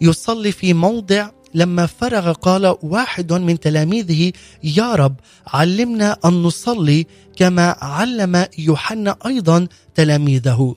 يصلي 0.00 0.52
في 0.52 0.74
موضع 0.74 1.30
لما 1.54 1.86
فرغ 1.86 2.32
قال 2.32 2.76
واحد 2.82 3.32
من 3.32 3.60
تلاميذه 3.60 4.32
يا 4.64 4.94
رب 4.94 5.14
علمنا 5.46 6.16
أن 6.24 6.42
نصلي 6.42 7.06
كما 7.36 7.76
علم 7.82 8.46
يوحنا 8.58 9.16
أيضا 9.26 9.66
تلاميذه. 9.94 10.74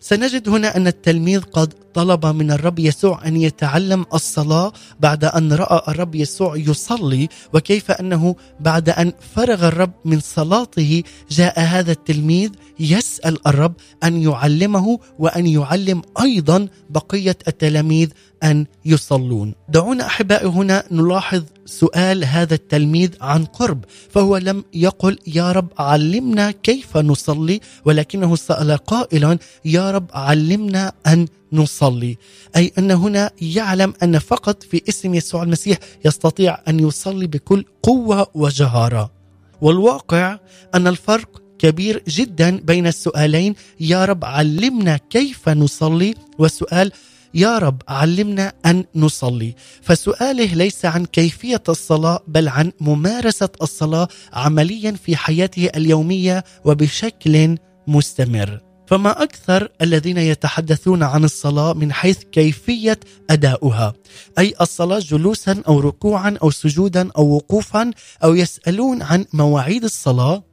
سنجد 0.00 0.48
هنا 0.48 0.76
أن 0.76 0.86
التلميذ 0.86 1.40
قد 1.40 1.74
طلب 1.98 2.26
من 2.26 2.50
الرب 2.50 2.78
يسوع 2.78 3.26
أن 3.26 3.36
يتعلم 3.36 4.06
الصلاة 4.14 4.72
بعد 5.00 5.24
أن 5.24 5.52
رأى 5.52 5.82
الرب 5.88 6.14
يسوع 6.14 6.56
يصلي 6.56 7.28
وكيف 7.52 7.90
أنه 7.90 8.36
بعد 8.60 8.88
أن 8.88 9.12
فرغ 9.34 9.68
الرب 9.68 9.92
من 10.04 10.20
صلاته 10.20 11.02
جاء 11.30 11.60
هذا 11.60 11.92
التلميذ 11.92 12.50
يسأل 12.80 13.46
الرب 13.46 13.72
أن 14.04 14.22
يعلمه 14.22 14.98
وأن 15.18 15.46
يعلم 15.46 16.02
أيضا 16.20 16.68
بقية 16.90 17.36
التلاميذ 17.48 18.08
أن 18.42 18.66
يصلون. 18.84 19.54
دعونا 19.68 20.06
أحبائي 20.06 20.46
هنا 20.46 20.84
نلاحظ 20.90 21.42
سؤال 21.66 22.24
هذا 22.24 22.54
التلميذ 22.54 23.10
عن 23.20 23.44
قرب 23.44 23.84
فهو 24.10 24.36
لم 24.36 24.64
يقل 24.74 25.18
يا 25.26 25.52
رب 25.52 25.68
علمنا 25.78 26.50
كيف 26.50 26.96
نصلي 26.96 27.60
ولكنه 27.84 28.36
سأل 28.36 28.76
قائلا 28.76 29.38
يا 29.64 29.90
رب 29.90 30.06
علمنا 30.14 30.92
أن 31.06 31.26
نصلي. 31.52 32.16
أي 32.56 32.72
أن 32.78 32.90
هنا 32.90 33.30
يعلم 33.40 33.94
أن 34.02 34.18
فقط 34.18 34.62
في 34.62 34.82
اسم 34.88 35.14
يسوع 35.14 35.42
المسيح 35.42 35.78
يستطيع 36.04 36.58
أن 36.68 36.80
يصلي 36.80 37.26
بكل 37.26 37.64
قوة 37.82 38.26
وجهارة. 38.34 39.12
والواقع 39.60 40.38
أن 40.74 40.86
الفرق 40.86 41.42
كبير 41.58 42.02
جدا 42.08 42.56
بين 42.56 42.86
السؤالين 42.86 43.54
يا 43.80 44.04
رب 44.04 44.24
علمنا 44.24 44.96
كيف 44.96 45.48
نصلي 45.48 46.14
والسؤال 46.38 46.92
يا 47.34 47.58
رب 47.58 47.82
علمنا 47.88 48.52
أن 48.66 48.84
نصلي. 48.94 49.54
فسؤاله 49.82 50.54
ليس 50.54 50.84
عن 50.84 51.04
كيفية 51.04 51.62
الصلاة 51.68 52.20
بل 52.28 52.48
عن 52.48 52.72
ممارسة 52.80 53.48
الصلاة 53.62 54.08
عمليا 54.32 54.92
في 54.92 55.16
حياته 55.16 55.66
اليومية 55.76 56.44
وبشكل 56.64 57.56
مستمر. 57.86 58.67
فما 58.88 59.22
أكثر 59.22 59.68
الذين 59.82 60.18
يتحدثون 60.18 61.02
عن 61.02 61.24
الصلاة 61.24 61.72
من 61.72 61.92
حيث 61.92 62.18
كيفية 62.32 63.00
أداؤها. 63.30 63.94
أي 64.38 64.54
الصلاة 64.60 64.98
جلوسا 64.98 65.62
أو 65.68 65.80
ركوعا 65.80 66.38
أو 66.42 66.50
سجودا 66.50 67.10
أو 67.16 67.36
وقوفا 67.36 67.90
أو 68.24 68.34
يسألون 68.34 69.02
عن 69.02 69.24
مواعيد 69.32 69.84
الصلاة 69.84 70.47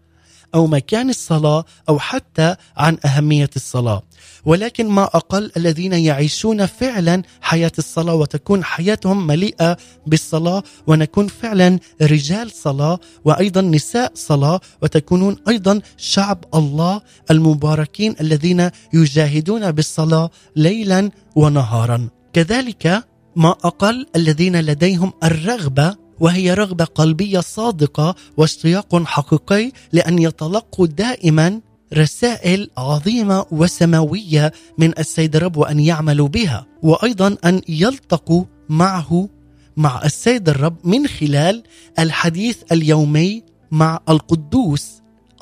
أو 0.56 0.68
مكان 0.68 1.10
الصلاة 1.10 1.66
أو 1.90 2.00
حتى 2.00 2.56
عن 2.78 2.98
أهمية 3.06 3.50
الصلاة. 3.56 4.02
ولكن 4.46 4.88
ما 4.90 5.04
أقل 5.04 5.52
الذين 5.58 5.94
يعيشون 5.94 6.66
فعلا 6.66 7.24
حياة 7.42 7.72
الصلاة 7.78 8.14
وتكون 8.16 8.64
حياتهم 8.64 9.28
مليئة 9.28 9.78
بالصلاة 10.08 10.64
ونكون 10.88 11.28
فعلا 11.28 11.80
رجال 12.02 12.52
صلاة 12.52 13.00
وأيضا 13.26 13.62
نساء 13.62 14.12
صلاة 14.16 14.60
وتكونون 14.82 15.38
أيضا 15.48 15.82
شعب 15.98 16.46
الله 16.56 17.02
المباركين 17.32 18.16
الذين 18.22 18.70
يجاهدون 18.94 19.72
بالصلاة 19.72 20.30
ليلا 20.56 21.12
ونهارا. 21.36 22.10
كذلك 22.34 23.04
ما 23.36 23.50
أقل 23.50 24.06
الذين 24.16 24.62
لديهم 24.62 25.14
الرغبة 25.24 26.05
وهي 26.20 26.54
رغبة 26.54 26.86
قلبية 26.86 27.40
صادقة 27.40 28.16
واشتياق 28.38 29.04
حقيقي 29.04 29.72
لأن 29.94 30.20
يتلقوا 30.20 30.88
دائما 30.88 31.62
رسائل 31.94 32.70
عظيمة 32.78 33.46
وسماوية 33.52 34.52
من 34.78 35.00
السيد 35.00 35.36
الرب 35.36 35.58
وان 35.58 35.80
يعملوا 35.80 36.28
بها 36.28 36.66
وأيضا 36.84 37.38
أن 37.46 37.62
يلتقوا 37.70 38.44
معه 38.70 39.30
مع 39.78 40.02
السيد 40.06 40.50
الرب 40.50 40.76
من 40.84 41.08
خلال 41.08 41.64
الحديث 42.00 42.58
اليومي 42.72 43.44
مع 43.72 44.00
القدوس 44.10 44.92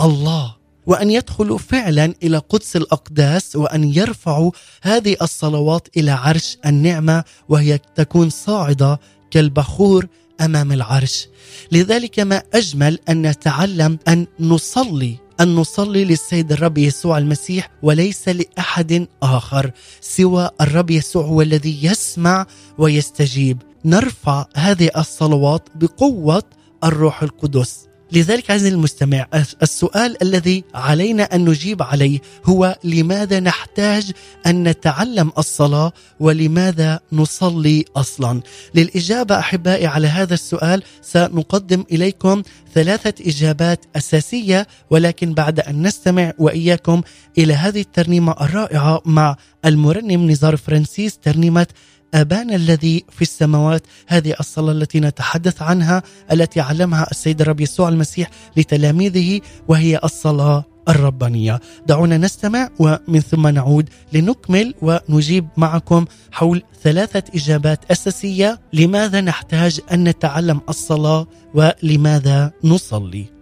الله. 0.02 0.56
وأن 0.86 1.10
يدخلوا 1.12 1.58
فعلا 1.58 2.14
إلى 2.24 2.38
قدس 2.38 2.76
الأقداس 2.76 3.56
وأن 3.56 3.84
يرفعوا 3.84 4.52
هذه 4.82 5.16
الصلوات 5.22 5.88
إلى 5.98 6.12
عرش 6.12 6.58
النعمة 6.66 7.24
وهي 7.50 7.78
تكون 7.96 8.30
صاعدة 8.30 9.00
كالبخور 9.32 10.08
أمام 10.42 10.72
العرش. 10.72 11.28
لذلك 11.72 12.20
ما 12.20 12.44
أجمل 12.54 13.00
أن 13.10 13.28
نتعلم 13.28 14.00
أن 14.08 14.28
نصلي 14.40 15.24
أن 15.40 15.56
نصلي 15.56 16.06
للسيد 16.06 16.52
الرب 16.52 16.78
يسوع 16.78 17.18
المسيح 17.18 17.70
وليس 17.82 18.30
لأحد 18.30 19.08
آخر 19.24 19.72
سوى 20.02 20.50
الرب 20.62 20.92
يسوع 20.92 21.26
هو 21.26 21.42
الذي 21.42 21.86
يسمع 21.86 22.46
ويستجيب. 22.78 23.62
نرفع 23.86 24.46
هذه 24.56 24.90
الصلوات 24.98 25.70
بقوة 25.76 26.44
الروح 26.84 27.24
القدس. 27.24 27.88
لذلك 28.14 28.52
عزيزي 28.52 28.76
المستمع 28.76 29.28
السؤال 29.62 30.24
الذي 30.24 30.64
علينا 30.74 31.24
أن 31.24 31.46
نجيب 31.50 31.82
عليه 31.84 32.20
هو 32.46 32.78
لماذا 32.84 33.40
نحتاج 33.40 34.12
أن 34.46 34.64
نتعلم 34.64 35.32
الصلاة 35.38 35.94
ولماذا 36.20 37.00
نصلي 37.12 37.86
أصلا؟ 37.96 38.42
للإجابة 38.76 39.40
أحبائي 39.40 39.88
على 39.88 40.08
هذا 40.08 40.34
السؤال 40.34 40.84
سنقدم 41.02 41.84
إليكم 41.92 42.44
ثلاثة 42.74 43.14
إجابات 43.28 43.86
أساسية 43.96 44.68
ولكن 44.90 45.34
بعد 45.34 45.60
أن 45.60 45.88
نستمع 45.88 46.34
وإياكم 46.38 47.02
إلى 47.38 47.54
هذه 47.54 47.82
الترنيمة 47.82 48.36
الرائعة 48.42 49.02
مع 49.06 49.36
المرنم 49.66 50.32
نزار 50.32 50.58
فرانسيس 50.58 51.18
ترنيمة 51.18 51.68
أبانا 52.14 52.56
الذي 52.56 53.06
في 53.10 53.22
السماوات 53.22 53.88
هذه 54.08 54.36
الصلاة 54.40 54.72
التي 54.72 55.00
نتحدث 55.00 55.62
عنها 55.62 56.04
التي 56.32 56.62
علمها 56.62 57.08
السيد 57.12 57.42
الرب 57.42 57.62
يسوع 57.62 57.90
المسيح 57.90 58.30
لتلاميذه 58.58 59.42
وهي 59.68 60.00
الصلاة 60.04 60.66
الربانية. 60.90 61.60
دعونا 61.88 62.18
نستمع 62.18 62.70
ومن 62.80 63.20
ثم 63.20 63.48
نعود 63.48 63.90
لنكمل 64.14 64.74
ونجيب 64.82 65.48
معكم 65.58 66.06
حول 66.32 66.64
ثلاثة 66.84 67.24
إجابات 67.36 67.92
أساسية 67.92 68.60
لماذا 68.74 69.22
نحتاج 69.22 69.80
أن 69.92 70.04
نتعلم 70.04 70.62
الصلاة 70.70 71.28
ولماذا 71.54 72.52
نصلي. 72.64 73.33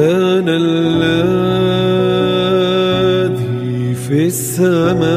بان 0.00 0.48
الذي 0.48 1.84
في 3.94 4.26
السماء 4.26 5.10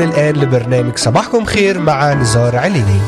الآن 0.02 0.36
لبرنامج 0.36 0.98
صباحكم 0.98 1.46
خير 1.46 1.80
مع 1.80 2.14
نزار 2.14 2.56
عليني. 2.56 3.02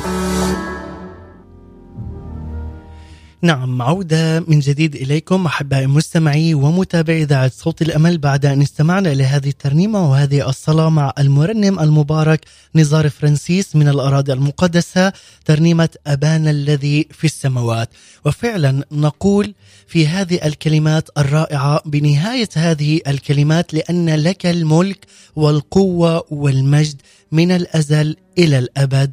نعم 3.44 3.82
عودة 3.82 4.40
من 4.40 4.60
جديد 4.60 4.96
إليكم 4.96 5.46
أحبائي 5.46 5.84
المستمعي 5.86 6.54
ومتابعي 6.54 7.24
إذاعة 7.24 7.52
صوت 7.56 7.82
الأمل. 7.82 8.18
بعد 8.18 8.46
أن 8.46 8.62
استمعنا 8.62 9.12
إلى 9.12 9.24
هذه 9.24 9.50
الترنيمة 9.50 10.12
وهذه 10.12 10.50
الصلاة 10.50 10.90
مع 10.90 11.14
المرنم 11.20 11.80
المبارك 11.80 12.46
نزار 12.76 13.10
فرانسيس 13.10 13.76
من 13.76 13.88
الأراضي 13.88 14.34
المقدسة 14.34 15.14
ترنيمة 15.46 15.90
أبانا 16.08 16.50
الذي 16.50 17.08
في 17.12 17.24
السماوات. 17.26 17.90
وفعلا 18.26 18.86
نقول 18.92 19.54
في 19.88 20.08
هذه 20.08 20.40
الكلمات 20.46 21.10
الرائعة 21.18 21.82
بنهاية 21.86 22.50
هذه 22.56 23.02
الكلمات 23.08 23.74
لأن 23.74 24.10
لك 24.10 24.46
الملك 24.46 25.06
والقوة 25.36 26.26
والمجد 26.32 27.02
من 27.32 27.52
الأزل 27.52 28.16
إلى 28.38 28.60
الأبد. 28.60 29.12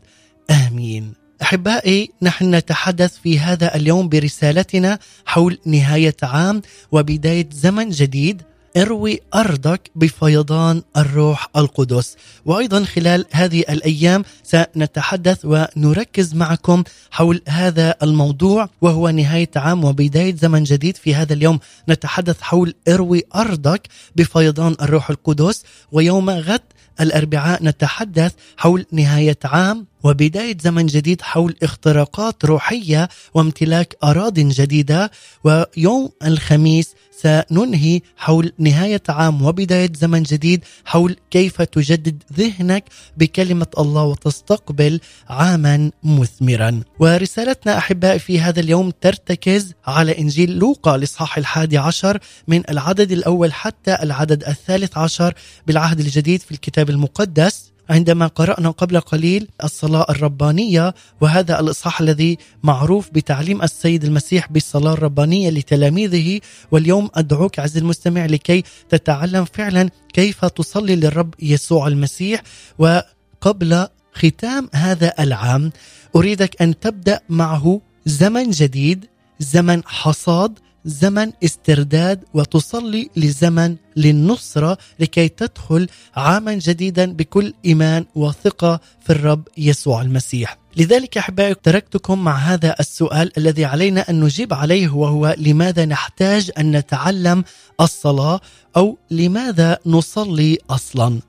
آمين. 0.50 1.27
أحبائي 1.42 2.10
نحن 2.22 2.54
نتحدث 2.54 3.16
في 3.22 3.38
هذا 3.38 3.76
اليوم 3.76 4.08
برسالتنا 4.08 4.98
حول 5.26 5.58
نهاية 5.66 6.16
عام 6.22 6.62
وبداية 6.92 7.48
زمن 7.52 7.90
جديد. 7.90 8.42
اروي 8.76 9.20
أرضك 9.34 9.90
بفيضان 9.96 10.82
الروح 10.96 11.48
القدس. 11.56 12.16
وأيضا 12.46 12.84
خلال 12.84 13.24
هذه 13.32 13.60
الأيام 13.60 14.24
سنتحدث 14.42 15.38
ونركز 15.44 16.34
معكم 16.34 16.84
حول 17.10 17.42
هذا 17.48 17.94
الموضوع 18.02 18.68
وهو 18.80 19.10
نهاية 19.10 19.50
عام 19.56 19.84
وبداية 19.84 20.36
زمن 20.36 20.64
جديد. 20.64 20.96
في 20.96 21.14
هذا 21.14 21.32
اليوم 21.32 21.58
نتحدث 21.88 22.40
حول 22.40 22.74
اروي 22.88 23.22
أرضك 23.34 23.88
بفيضان 24.16 24.76
الروح 24.82 25.10
القدس. 25.10 25.62
ويوم 25.92 26.30
غد 26.30 26.62
الأربعاء 27.00 27.64
نتحدث 27.64 28.32
حول 28.56 28.86
نهاية 28.92 29.38
عام 29.44 29.86
وبداية 30.04 30.56
زمن 30.60 30.86
جديد 30.86 31.22
حول 31.22 31.56
اختراقات 31.62 32.44
روحية 32.44 33.08
وامتلاك 33.34 33.96
اراض 34.04 34.34
جديدة 34.34 35.10
ويوم 35.44 36.10
الخميس 36.24 36.94
سننهي 37.22 38.00
حول 38.16 38.52
نهاية 38.58 39.02
عام 39.08 39.42
وبداية 39.42 39.92
زمن 39.94 40.22
جديد 40.22 40.64
حول 40.84 41.16
كيف 41.30 41.62
تجدد 41.62 42.22
ذهنك 42.32 42.84
بكلمة 43.16 43.66
الله 43.78 44.02
وتستقبل 44.02 45.00
عاما 45.28 45.90
مثمرا. 46.02 46.80
ورسالتنا 46.98 47.78
أحبائي 47.78 48.18
في 48.18 48.40
هذا 48.40 48.60
اليوم 48.60 48.90
ترتكز 49.00 49.72
على 49.86 50.18
إنجيل 50.18 50.58
لوقا 50.58 50.94
الاصحاح 50.94 51.38
الحادي 51.38 51.78
عشر 51.78 52.18
من 52.48 52.62
العدد 52.70 53.12
الأول 53.12 53.52
حتى 53.52 53.98
العدد 54.02 54.44
الثالث 54.44 54.98
عشر 54.98 55.34
بالعهد 55.66 56.00
الجديد 56.00 56.40
في 56.40 56.50
الكتاب 56.50 56.90
المقدس 56.90 57.67
عندما 57.90 58.26
قرأنا 58.26 58.70
قبل 58.70 59.00
قليل 59.00 59.48
الصلاة 59.64 60.06
الربانية 60.10 60.94
وهذا 61.20 61.60
الإصحاح 61.60 62.00
الذي 62.00 62.38
معروف 62.62 63.10
بتعليم 63.10 63.62
السيد 63.62 64.04
المسيح 64.04 64.52
بالصلاة 64.52 64.92
الربانية 64.92 65.50
لتلاميذه 65.50 66.40
واليوم 66.70 67.10
أدعوك 67.14 67.58
عز 67.58 67.76
المستمع 67.76 68.26
لكي 68.26 68.64
تتعلم 68.88 69.44
فعلا 69.44 69.90
كيف 70.12 70.44
تصلي 70.44 70.96
للرب 70.96 71.34
يسوع 71.40 71.88
المسيح. 71.88 72.42
وقبل 72.78 73.86
ختام 74.12 74.68
هذا 74.74 75.14
العام 75.20 75.72
أريدك 76.16 76.62
أن 76.62 76.80
تبدأ 76.80 77.20
معه 77.28 77.80
زمن 78.06 78.50
جديد 78.50 79.04
زمن 79.38 79.82
حصاد 79.86 80.58
زمن 80.84 81.32
استرداد 81.44 82.24
وتصلي 82.34 83.10
لزمن 83.16 83.76
للنصرة 83.96 84.78
لكي 85.00 85.28
تدخل 85.28 85.88
عاما 86.16 86.54
جديدا 86.54 87.12
بكل 87.12 87.54
إيمان 87.64 88.04
وثقة 88.14 88.80
في 89.00 89.10
الرب 89.10 89.48
يسوع 89.58 90.02
المسيح. 90.02 90.58
لذلك 90.76 91.18
أحبائي 91.18 91.54
تركتكم 91.54 92.24
مع 92.24 92.36
هذا 92.36 92.74
السؤال 92.80 93.38
الذي 93.38 93.64
علينا 93.64 94.10
أن 94.10 94.20
نجيب 94.20 94.54
عليه 94.54 94.88
وهو 94.88 95.34
لماذا 95.38 95.84
نحتاج 95.84 96.50
أن 96.58 96.76
نتعلم 96.76 97.44
الصلاة 97.80 98.40
أو 98.76 98.98
لماذا 99.10 99.78
نصلي 99.86 100.58
أصلا؟ 100.70 101.20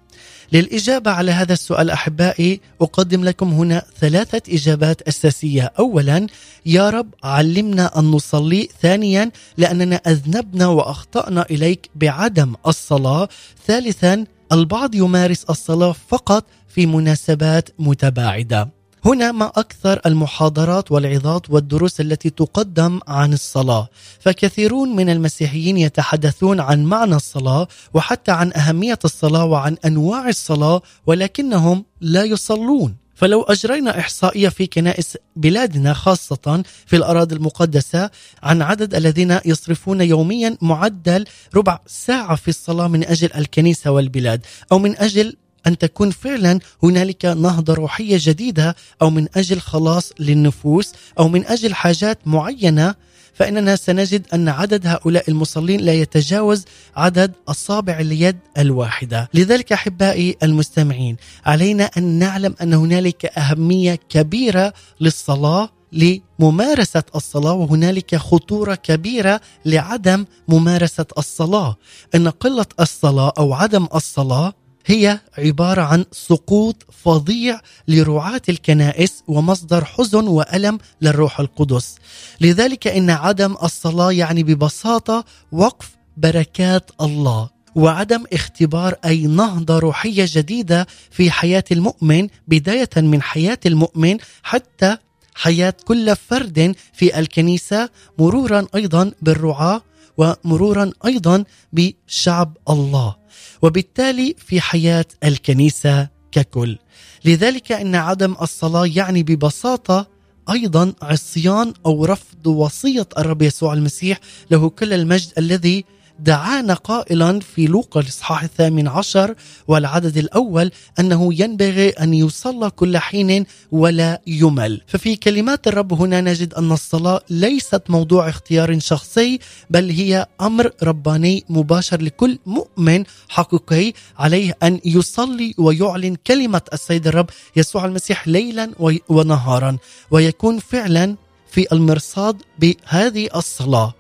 للإجابة 0.52 1.12
على 1.12 1.32
هذا 1.32 1.54
السؤال 1.54 1.90
أحبائي 1.90 2.62
أقدم 2.82 3.24
لكم 3.24 3.54
هنا 3.54 3.84
ثلاثة 4.00 4.42
إجابات 4.54 5.02
أساسية. 5.02 5.72
أولا 5.80 6.28
يا 6.66 6.90
رب 6.90 7.14
علمنا 7.24 8.00
أن 8.00 8.12
نصلي. 8.12 8.70
ثانيا 8.82 9.32
لأننا 9.58 9.96
أذنبنا 9.96 10.68
وأخطأنا 10.68 11.46
إليك 11.52 11.90
بعدم 11.96 12.56
الصلاة. 12.68 13.30
ثالثا 13.68 14.26
البعض 14.52 14.96
يمارس 14.96 15.44
الصلاة 15.44 15.96
فقط 16.08 16.46
في 16.68 16.86
مناسبات 16.86 17.70
متباعدة. 17.80 18.79
هنا 19.06 19.32
ما 19.32 19.46
أكثر 19.46 20.02
المحاضرات 20.06 20.92
والعظات 20.92 21.50
والدروس 21.50 22.02
التي 22.02 22.30
تقدم 22.30 23.00
عن 23.08 23.34
الصلاة. 23.34 23.90
فكثيرون 24.20 24.96
من 24.96 25.10
المسيحيين 25.10 25.78
يتحدثون 25.78 26.60
عن 26.60 26.84
معنى 26.84 27.16
الصلاة 27.16 27.68
وحتى 27.94 28.32
عن 28.32 28.54
أهمية 28.54 29.00
الصلاة 29.06 29.46
وعن 29.46 29.78
أنواع 29.86 30.30
الصلاة 30.30 30.82
ولكنهم 31.06 31.86
لا 32.02 32.24
يصلون. 32.24 32.96
فلو 33.20 33.42
أجرينا 33.42 34.00
إحصائية 34.00 34.50
في 34.50 34.68
كنائس 34.68 35.18
بلادنا 35.36 35.94
خاصة 35.94 36.64
في 36.86 36.96
الأراضي 36.96 37.36
المقدسة 37.36 38.10
عن 38.44 38.62
عدد 38.62 38.96
الذين 38.96 39.40
يصرفون 39.46 40.02
يوميا 40.02 40.58
معدل 40.62 41.26
ربع 41.56 41.80
ساعة 41.88 42.36
في 42.36 42.48
الصلاة 42.48 42.88
من 42.88 43.04
أجل 43.04 43.30
الكنيسة 43.36 43.92
والبلاد 43.92 44.46
أو 44.72 44.80
من 44.80 44.98
أجل 44.98 45.36
أن 45.68 45.78
تكون 45.78 46.12
فعلا 46.12 46.60
هنالك 46.84 47.26
نهضة 47.26 47.74
روحية 47.74 48.18
جديدة 48.22 48.76
أو 49.02 49.10
من 49.10 49.28
أجل 49.36 49.60
خلاص 49.60 50.12
للنفوس 50.20 50.94
أو 51.20 51.28
من 51.28 51.46
أجل 51.46 51.74
حاجات 51.74 52.20
معينة 52.26 52.96
فإننا 53.34 53.76
سنجد 53.76 54.28
أن 54.34 54.50
عدد 54.50 54.88
هؤلاء 54.88 55.30
المصلين 55.30 55.80
لا 55.80 55.94
يتجاوز 55.94 56.66
عدد 56.96 57.32
أصابع 57.48 58.00
اليد 58.00 58.38
الواحدة، 58.58 59.30
لذلك 59.34 59.74
أحبائي 59.74 60.38
المستمعين 60.44 61.18
علينا 61.46 61.90
أن 61.98 62.04
نعلم 62.04 62.56
أن 62.62 62.74
هنالك 62.74 63.26
أهمية 63.26 64.00
كبيرة 64.10 64.74
للصلاة 65.02 65.70
لممارسة 65.92 67.04
الصلاة 67.16 67.54
وهنالك 67.54 68.16
خطورة 68.16 68.76
كبيرة 68.76 69.42
لعدم 69.66 70.26
ممارسة 70.48 71.06
الصلاة، 71.18 71.78
إن 72.16 72.30
قلة 72.30 72.66
الصلاة 72.80 73.34
أو 73.38 73.54
عدم 73.54 73.88
الصلاة 73.96 74.54
هي 74.86 75.20
عبارة 75.38 75.82
عن 75.82 76.06
سقوط 76.12 76.86
فظيع 77.04 77.62
لرعاة 77.88 78.42
الكنائس 78.50 79.24
ومصدر 79.28 79.86
حزن 79.86 80.28
وألم 80.28 80.78
للروح 81.02 81.40
القدس. 81.40 81.96
لذلك 82.42 82.88
إن 82.88 83.10
عدم 83.10 83.56
الصلاة 83.64 84.12
يعني 84.12 84.44
ببساطة 84.44 85.26
وقف 85.52 85.90
بركات 86.18 86.92
الله 87.02 87.50
وعدم 87.76 88.24
اختبار 88.34 88.96
أي 89.06 89.28
نهضة 89.28 89.80
روحية 89.80 90.26
جديدة 90.28 90.88
في 91.12 91.32
حياة 91.32 91.64
المؤمن 91.72 92.28
بداية 92.48 92.90
من 92.98 93.22
حياة 93.22 93.60
المؤمن 93.66 94.18
حتى 94.44 94.98
حياة 95.36 95.74
كل 95.86 96.16
فرد 96.16 96.76
في 96.94 97.20
الكنيسة 97.20 97.90
مرورا 98.18 98.68
أيضا 98.76 99.12
بالرعاة 99.22 99.82
ومرورا 100.20 100.92
أيضا 101.06 101.44
بشعب 101.74 102.58
الله 102.70 103.16
وبالتالي 103.62 104.36
في 104.38 104.62
حياة 104.62 105.06
الكنيسة 105.24 106.08
ككل. 106.32 106.78
لذلك 107.26 107.72
إن 107.72 107.96
عدم 107.96 108.36
الصلاة 108.42 108.86
يعني 108.86 109.24
ببساطة 109.24 110.08
أيضا 110.52 110.94
عصيان 111.02 111.74
أو 111.86 112.06
رفض 112.06 112.48
وصية 112.48 113.08
الرب 113.18 113.42
يسوع 113.42 113.74
المسيح 113.74 114.20
له 114.52 114.70
كل 114.70 114.94
المجد 114.94 115.32
الذي 115.38 115.86
دعانا 116.20 116.74
قائلا 116.74 117.40
في 117.40 117.68
لوقا 117.68 118.00
الاصحاح 118.00 118.44
الثامن 118.44 118.88
عشر 118.88 119.36
والعدد 119.68 120.18
الأول 120.18 120.72
أنه 121.00 121.34
ينبغي 121.34 121.90
أن 121.90 122.14
يصلى 122.14 122.70
كل 122.70 122.98
حين 122.98 123.46
ولا 123.72 124.22
يمل، 124.28 124.82
ففي 124.88 125.16
كلمات 125.16 125.68
الرب 125.68 125.94
هنا 125.94 126.22
نجد 126.22 126.54
أن 126.54 126.72
الصلاة 126.72 127.22
ليست 127.30 127.82
موضوع 127.90 128.30
اختيار 128.30 128.80
شخصي 128.80 129.40
بل 129.70 129.90
هي 129.90 130.28
أمر 130.42 130.72
رباني 130.84 131.44
مباشر 131.50 132.02
لكل 132.02 132.40
مؤمن 132.46 133.04
حقيقي 133.30 133.94
عليه 134.18 134.58
أن 134.64 134.80
يصلي 134.86 135.54
ويعلن 135.58 136.16
كلمة 136.28 136.62
السيد 136.74 137.08
الرب 137.08 137.30
يسوع 137.56 137.86
المسيح 137.86 138.28
ليلا 138.28 138.72
ونهارا 139.10 139.78
ويكون 140.12 140.60
فعلا 140.60 141.16
في 141.52 141.68
المرصاد 141.72 142.42
بهذه 142.60 143.30
الصلاة. 143.36 143.99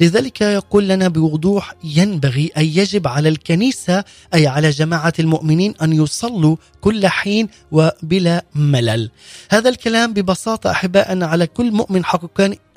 لذلك 0.00 0.40
يقول 0.40 0.88
لنا 0.88 1.08
بوضوح 1.08 1.74
ينبغي 1.84 2.50
أن 2.56 2.64
يجب 2.64 3.08
على 3.08 3.28
الكنيسة 3.28 4.04
أي 4.34 4.46
على 4.46 4.70
جماعة 4.70 5.12
المؤمنين 5.18 5.74
أن 5.82 5.92
يصلوا 5.92 6.56
كل 6.80 7.06
حين 7.06 7.48
وبلا 7.72 8.44
ملل. 8.54 9.10
هذا 9.50 9.68
الكلام 9.68 10.12
ببساطة 10.12 10.70
أحباء 10.70 11.22
على 11.22 11.46
كل 11.46 11.72
مؤمن 11.72 12.04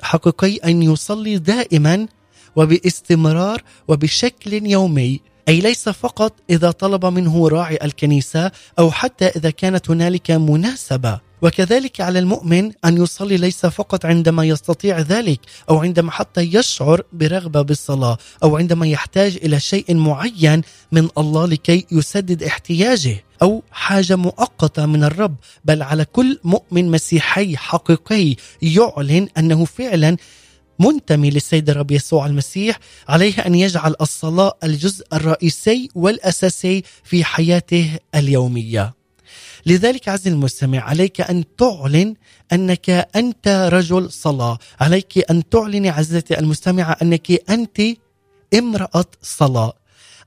حقيقي 0.02 0.56
أن 0.56 0.82
يصلي 0.82 1.38
دائما 1.38 2.06
وباستمرار 2.56 3.62
وبشكل 3.88 4.66
يومي. 4.66 5.20
أي 5.48 5.60
ليس 5.60 5.88
فقط 5.88 6.32
إذا 6.50 6.70
طلب 6.70 7.06
منه 7.06 7.48
راعي 7.48 7.78
الكنيسة 7.82 8.50
أو 8.78 8.90
حتى 8.90 9.26
إذا 9.26 9.50
كانت 9.50 9.90
هنالك 9.90 10.30
مناسبة. 10.30 11.29
وكذلك 11.42 12.00
على 12.00 12.18
المؤمن 12.18 12.72
أن 12.84 13.02
يصلي 13.02 13.36
ليس 13.36 13.66
فقط 13.66 14.06
عندما 14.06 14.44
يستطيع 14.44 14.98
ذلك 14.98 15.40
أو 15.70 15.78
عندما 15.78 16.10
حتى 16.10 16.40
يشعر 16.40 17.02
برغبة 17.12 17.62
بالصلاة 17.62 18.18
أو 18.42 18.56
عندما 18.56 18.86
يحتاج 18.86 19.36
إلى 19.36 19.60
شيء 19.60 19.94
معين 19.94 20.62
من 20.92 21.08
الله 21.18 21.46
لكي 21.46 21.86
يسدد 21.92 22.42
احتياجه 22.42 23.24
أو 23.42 23.62
حاجة 23.70 24.16
مؤقتة 24.16 24.86
من 24.86 25.04
الرب 25.04 25.36
بل 25.64 25.82
على 25.82 26.04
كل 26.04 26.38
مؤمن 26.44 26.90
مسيحي 26.90 27.56
حقيقي 27.56 28.36
يعلن 28.62 29.28
أنه 29.38 29.64
فعلا 29.64 30.16
منتمي 30.78 31.30
للسيد 31.30 31.70
الرب 31.70 31.90
يسوع 31.90 32.26
المسيح 32.26 32.78
عليه 33.08 33.38
أن 33.38 33.54
يجعل 33.54 33.94
الصلاة 34.00 34.52
الجزء 34.64 35.06
الرئيسي 35.12 35.88
والأساسي 35.94 36.82
في 37.04 37.24
حياته 37.24 37.98
اليومية. 38.14 38.99
لذلك 39.66 40.08
عز 40.08 40.28
المستمع 40.28 40.80
عليك 40.80 41.20
أن 41.20 41.44
تعلن 41.58 42.14
أنك 42.52 42.90
أنت 42.90 43.68
رجل 43.72 44.10
صلاة. 44.10 44.58
عليك 44.80 45.30
أن 45.30 45.48
تعلن 45.48 45.86
عزتي 45.86 46.38
المستمعة 46.38 46.96
أنك 47.02 47.50
أنت 47.50 47.80
امرأة 48.54 49.04
صلاة. 49.22 49.72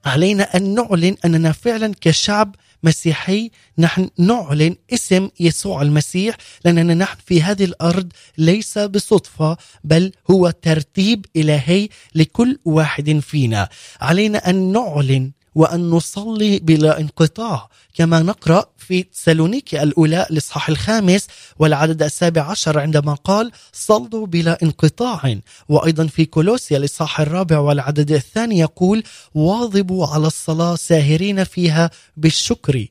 علينا 0.06 0.44
أن 0.44 0.74
نعلن 0.76 1.16
أننا 1.26 1.52
فعلا 1.52 1.94
كشعب 2.02 2.56
مسيحي 2.84 3.52
نحن 3.78 4.10
نعلن 4.18 4.76
اسم 4.94 5.30
يسوع 5.40 5.82
المسيح 5.82 6.38
لأننا 6.66 6.94
نحن 6.94 7.18
في 7.26 7.42
هذه 7.42 7.64
الأرض 7.64 8.12
ليس 8.38 8.78
بصدفة 8.78 9.58
بل 9.84 10.12
هو 10.32 10.50
ترتيب 10.50 11.26
إلهي 11.36 11.90
لكل 12.16 12.60
واحد 12.66 13.20
فينا. 13.20 13.70
علينا 14.02 14.50
أن 14.50 14.72
نعلن 14.72 15.32
وأن 15.56 15.90
نصلي 15.90 16.60
بلا 16.60 17.00
انقطاع 17.00 17.70
كما 17.94 18.20
نقرأ 18.20 18.66
في 18.84 19.06
سالونيكي 19.12 19.84
الأولى 19.84 20.28
الاصحاح 20.32 20.70
الخامس 20.70 21.28
والعدد 21.60 22.04
السابع 22.04 22.42
عشر 22.42 22.80
عندما 22.80 23.14
قال 23.14 23.52
صلوا 23.74 24.28
بلا 24.28 24.64
انقطاع. 24.64 25.36
وأيضا 25.70 26.08
في 26.08 26.26
كولوسيا 26.26 26.78
الاصحاح 26.78 27.20
الرابع 27.20 27.60
والعدد 27.60 28.12
الثاني 28.12 28.60
يقول 28.60 29.04
واظبوا 29.34 30.08
على 30.08 30.28
الصلاة 30.28 30.76
ساهرين 30.76 31.44
فيها 31.44 31.90
بالشكر. 32.18 32.88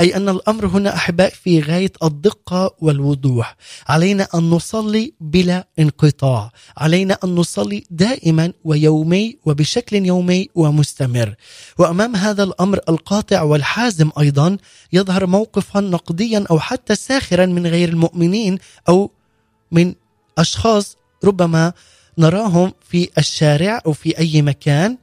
أي 0.00 0.16
أن 0.16 0.28
الأمر 0.28 0.66
هنا 0.66 0.94
أحباء 0.94 1.32
في 1.42 1.60
غاية 1.60 1.92
الدقة 2.02 2.74
والوضوح. 2.80 3.56
علينا 3.88 4.28
أن 4.34 4.50
نصلي 4.50 5.12
بلا 5.20 5.68
انقطاع. 5.78 6.50
علينا 6.76 7.18
أن 7.24 7.34
نصلي 7.34 7.84
دائما 7.90 8.52
ويومي 8.64 9.38
وبشكل 9.44 10.06
يومي 10.06 10.48
ومستمر. 10.54 11.34
وأمام 11.78 12.16
هذا 12.16 12.42
الأمر 12.42 12.80
القاطع 12.88 13.42
والحازم 13.42 14.10
أيضا 14.18 14.56
يظهر 14.92 15.26
موقفا 15.34 15.80
نقديا 15.80 16.44
أو 16.50 16.58
حتى 16.58 16.94
ساخرا 16.94 17.46
من 17.46 17.66
غير 17.66 17.88
المؤمنين 17.88 18.58
أو 18.88 19.10
من 19.72 19.94
أشخاص 20.38 20.96
ربما 21.24 21.72
نراهم 22.18 22.72
في 22.88 23.10
الشارع 23.18 23.82
أو 23.86 23.92
في 23.92 24.18
أي 24.18 24.42
مكان 24.42 24.98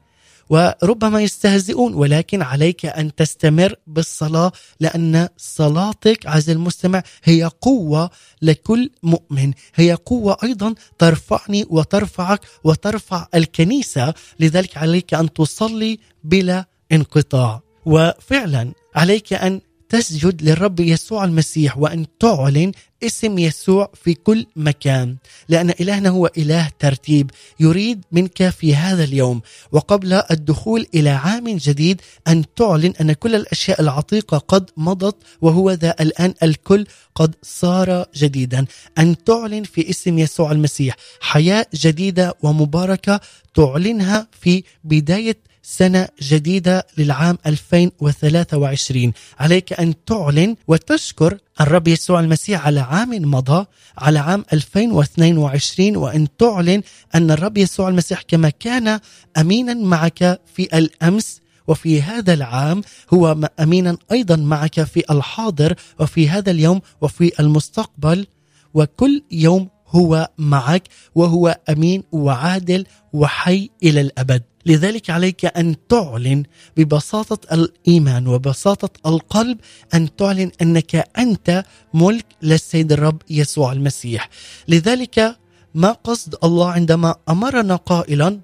وربما 0.49 1.21
يستهزئون. 1.21 1.93
ولكن 1.93 2.41
عليك 2.41 2.85
أن 2.85 3.15
تستمر 3.15 3.75
بالصلاة 3.87 4.51
لأن 4.79 5.27
صلاتك 5.37 6.27
عز 6.27 6.49
المستمع 6.49 7.03
هي 7.23 7.43
قوة 7.61 8.09
لكل 8.41 8.89
مؤمن. 9.03 9.53
هي 9.75 9.93
قوة 9.93 10.37
أيضا 10.43 10.75
ترفعني 10.97 11.65
وترفعك 11.69 12.41
وترفع 12.63 13.27
الكنيسة. 13.35 14.13
لذلك 14.39 14.77
عليك 14.77 15.13
أن 15.13 15.33
تصلي 15.33 15.99
بلا 16.23 16.65
انقطاع. 16.91 17.61
وفعلا 17.85 18.73
عليك 18.95 19.33
أن 19.33 19.61
تسجد 19.91 20.41
للرب 20.41 20.79
يسوع 20.79 21.23
المسيح 21.23 21.77
وإن 21.77 22.05
تعلن 22.19 22.71
اسم 23.03 23.37
يسوع 23.39 23.91
في 24.03 24.13
كل 24.13 24.45
مكان. 24.55 25.15
لأن 25.49 25.69
إلهنا 25.69 26.09
هو 26.09 26.31
إله 26.37 26.69
ترتيب 26.79 27.31
يريد 27.59 28.01
منك 28.11 28.49
في 28.49 28.75
هذا 28.75 29.03
اليوم. 29.03 29.41
وقبل 29.71 30.13
الدخول 30.31 30.87
إلى 30.95 31.09
عام 31.09 31.57
جديد 31.57 32.01
أن 32.27 32.43
تعلن 32.55 32.93
أن 33.01 33.13
كل 33.13 33.35
الأشياء 33.35 33.81
العتيقة 33.81 34.37
قد 34.37 34.69
مضت 34.77 35.15
وهو 35.41 35.71
ذا 35.71 35.95
الآن 35.99 36.33
الكل 36.43 36.85
قد 37.15 37.35
صار 37.43 38.05
جديدا. 38.15 38.65
أن 38.97 39.23
تعلن 39.23 39.63
في 39.63 39.89
اسم 39.89 40.19
يسوع 40.19 40.51
المسيح 40.51 40.95
حياة 41.19 41.65
جديدة 41.75 42.35
ومباركة 42.43 43.19
تعلنها 43.53 44.27
في 44.41 44.63
بداية 44.83 45.50
سنة 45.63 46.07
جديدة 46.21 46.87
للعام 46.97 47.37
2023 47.45 49.13
عليك 49.39 49.73
أن 49.73 49.93
تعلن 50.05 50.55
وتشكر 50.67 51.37
الرب 51.61 51.87
يسوع 51.87 52.19
المسيح 52.19 52.65
على 52.65 52.79
عام 52.79 53.09
مضى 53.09 53.65
على 53.97 54.19
عام 54.19 54.45
2022 54.53 55.95
وأن 55.97 56.27
تعلن 56.37 56.81
أن 57.15 57.31
الرب 57.31 57.57
يسوع 57.57 57.89
المسيح 57.89 58.21
كما 58.21 58.49
كان 58.49 58.99
أمينا 59.37 59.73
معك 59.73 60.41
في 60.55 60.77
الأمس 60.77 61.41
وفي 61.67 62.01
هذا 62.01 62.33
العام 62.33 62.81
هو 63.13 63.49
أمينا 63.59 63.97
أيضا 64.11 64.35
معك 64.35 64.83
في 64.83 65.03
الحاضر 65.11 65.75
وفي 65.99 66.29
هذا 66.29 66.51
اليوم 66.51 66.81
وفي 67.01 67.31
المستقبل 67.39 68.27
وكل 68.73 69.23
يوم 69.31 69.69
هو 69.87 70.29
معك 70.37 70.83
وهو 71.15 71.57
أمين 71.69 72.03
وعادل 72.11 72.85
وحي 73.13 73.69
إلى 73.83 74.01
الأبد. 74.01 74.50
لذلك 74.65 75.09
عليك 75.09 75.45
أن 75.45 75.75
تعلن 75.89 76.43
ببساطة 76.77 77.53
الإيمان 77.53 78.27
وبساطة 78.27 78.89
القلب 79.05 79.57
أن 79.93 80.15
تعلن 80.15 80.51
أنك 80.61 80.95
أنت 81.17 81.65
ملك 81.93 82.25
للسيد 82.41 82.91
الرب 82.91 83.21
يسوع 83.29 83.71
المسيح. 83.71 84.29
لذلك 84.67 85.37
ما 85.75 85.91
قصد 85.91 86.35
الله 86.43 86.71
عندما 86.71 87.15
أمرنا 87.29 87.75
قائلا 87.75 88.39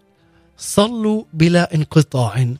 صلوا 0.57 1.23
بلا 1.33 1.75
انقطاع. 1.75 2.53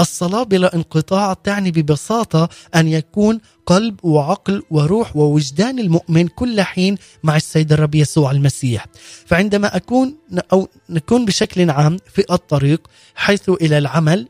الصلاة 0.00 0.42
بلا 0.42 0.74
انقطاع 0.74 1.32
تعني 1.32 1.70
ببساطة 1.70 2.48
أن 2.74 2.88
يكون 2.88 3.40
قلب 3.66 4.04
وعقل 4.04 4.62
وروح 4.70 5.16
ووجدان 5.16 5.78
المؤمن 5.78 6.28
كل 6.28 6.62
حين 6.62 6.96
مع 7.22 7.36
السيد 7.36 7.72
الرب 7.72 7.94
يسوع 7.94 8.30
المسيح. 8.30 8.86
فعندما 9.26 9.76
أكون 9.76 10.16
أو 10.52 10.68
نكون 10.90 11.24
بشكل 11.24 11.70
عام 11.70 11.96
في 12.14 12.24
الطريق 12.30 12.88
حيث 13.14 13.48
إلى 13.48 13.78
العمل 13.78 14.28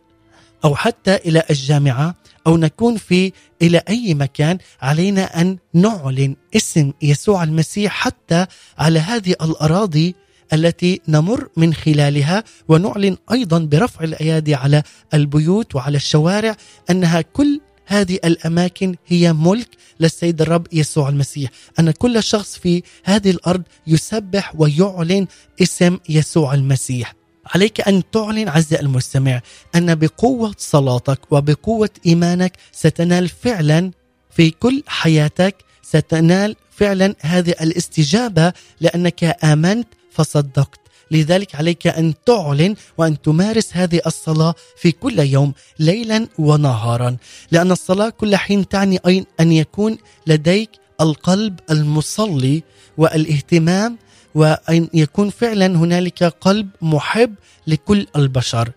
أو 0.64 0.74
حتى 0.74 1.14
إلى 1.16 1.42
الجامعة 1.50 2.14
أو 2.46 2.56
نكون 2.56 2.96
في 2.96 3.32
إلى 3.62 3.82
أي 3.88 4.14
مكان 4.14 4.58
علينا 4.82 5.40
أن 5.40 5.58
نعلن 5.74 6.36
اسم 6.56 6.92
يسوع 7.02 7.42
المسيح 7.42 7.92
حتى 7.92 8.46
على 8.78 8.98
هذه 8.98 9.30
الأراضي 9.30 10.14
التي 10.52 11.00
نمر 11.08 11.48
من 11.56 11.74
خلالها 11.74 12.44
ونعلن 12.68 13.16
أيضا 13.32 13.58
برفع 13.58 14.04
الأيادي 14.04 14.54
على 14.54 14.82
البيوت 15.14 15.74
وعلى 15.74 15.96
الشوارع 15.96 16.56
أنها 16.90 17.20
كل 17.20 17.60
هذه 17.86 18.18
الأماكن 18.24 18.94
هي 19.06 19.32
ملك 19.32 19.68
للسيد 20.00 20.42
الرب 20.42 20.66
يسوع 20.72 21.08
المسيح، 21.08 21.50
أن 21.78 21.90
كل 21.90 22.22
شخص 22.22 22.58
في 22.58 22.82
هذه 23.04 23.30
الأرض 23.30 23.62
يسبح 23.86 24.52
ويعلن 24.58 25.26
اسم 25.62 25.98
يسوع 26.08 26.54
المسيح. 26.54 27.14
عليك 27.54 27.88
أن 27.88 28.02
تعلن 28.12 28.48
عز 28.48 28.74
المستمع 28.74 29.40
أن 29.74 29.94
بقوة 29.94 30.54
صلاتك 30.58 31.32
وبقوة 31.32 31.90
إيمانك 32.06 32.56
ستنال 32.72 33.28
فعلا 33.28 33.90
في 34.30 34.50
كل 34.50 34.82
حياتك 34.86 35.56
ستنال 35.82 36.56
فعلا 36.70 37.14
هذه 37.20 37.54
الاستجابة 37.60 38.52
لأنك 38.80 39.24
آمنت 39.44 39.88
فصدقت. 40.14 40.80
لذلك 41.10 41.54
عليك 41.54 41.86
أن 41.86 42.14
تعلن 42.26 42.74
وأن 42.98 43.22
تمارس 43.22 43.68
هذه 43.72 44.00
الصلاة 44.06 44.54
في 44.76 44.92
كل 44.92 45.18
يوم 45.18 45.52
ليلا 45.78 46.28
ونهارا. 46.38 47.16
لأن 47.50 47.72
الصلاة 47.72 48.08
كل 48.08 48.36
حين 48.36 48.68
تعني 48.68 49.00
أن 49.40 49.52
يكون 49.52 49.98
لديك 50.26 50.70
القلب 51.00 51.60
المصلي 51.70 52.62
والاهتمام 52.98 53.98
وأن 54.34 54.88
يكون 54.94 55.30
فعلا 55.30 55.66
هنالك 55.66 56.24
قلب 56.24 56.68
محب 56.82 57.34
لكل 57.66 58.06
البشر. 58.16 58.72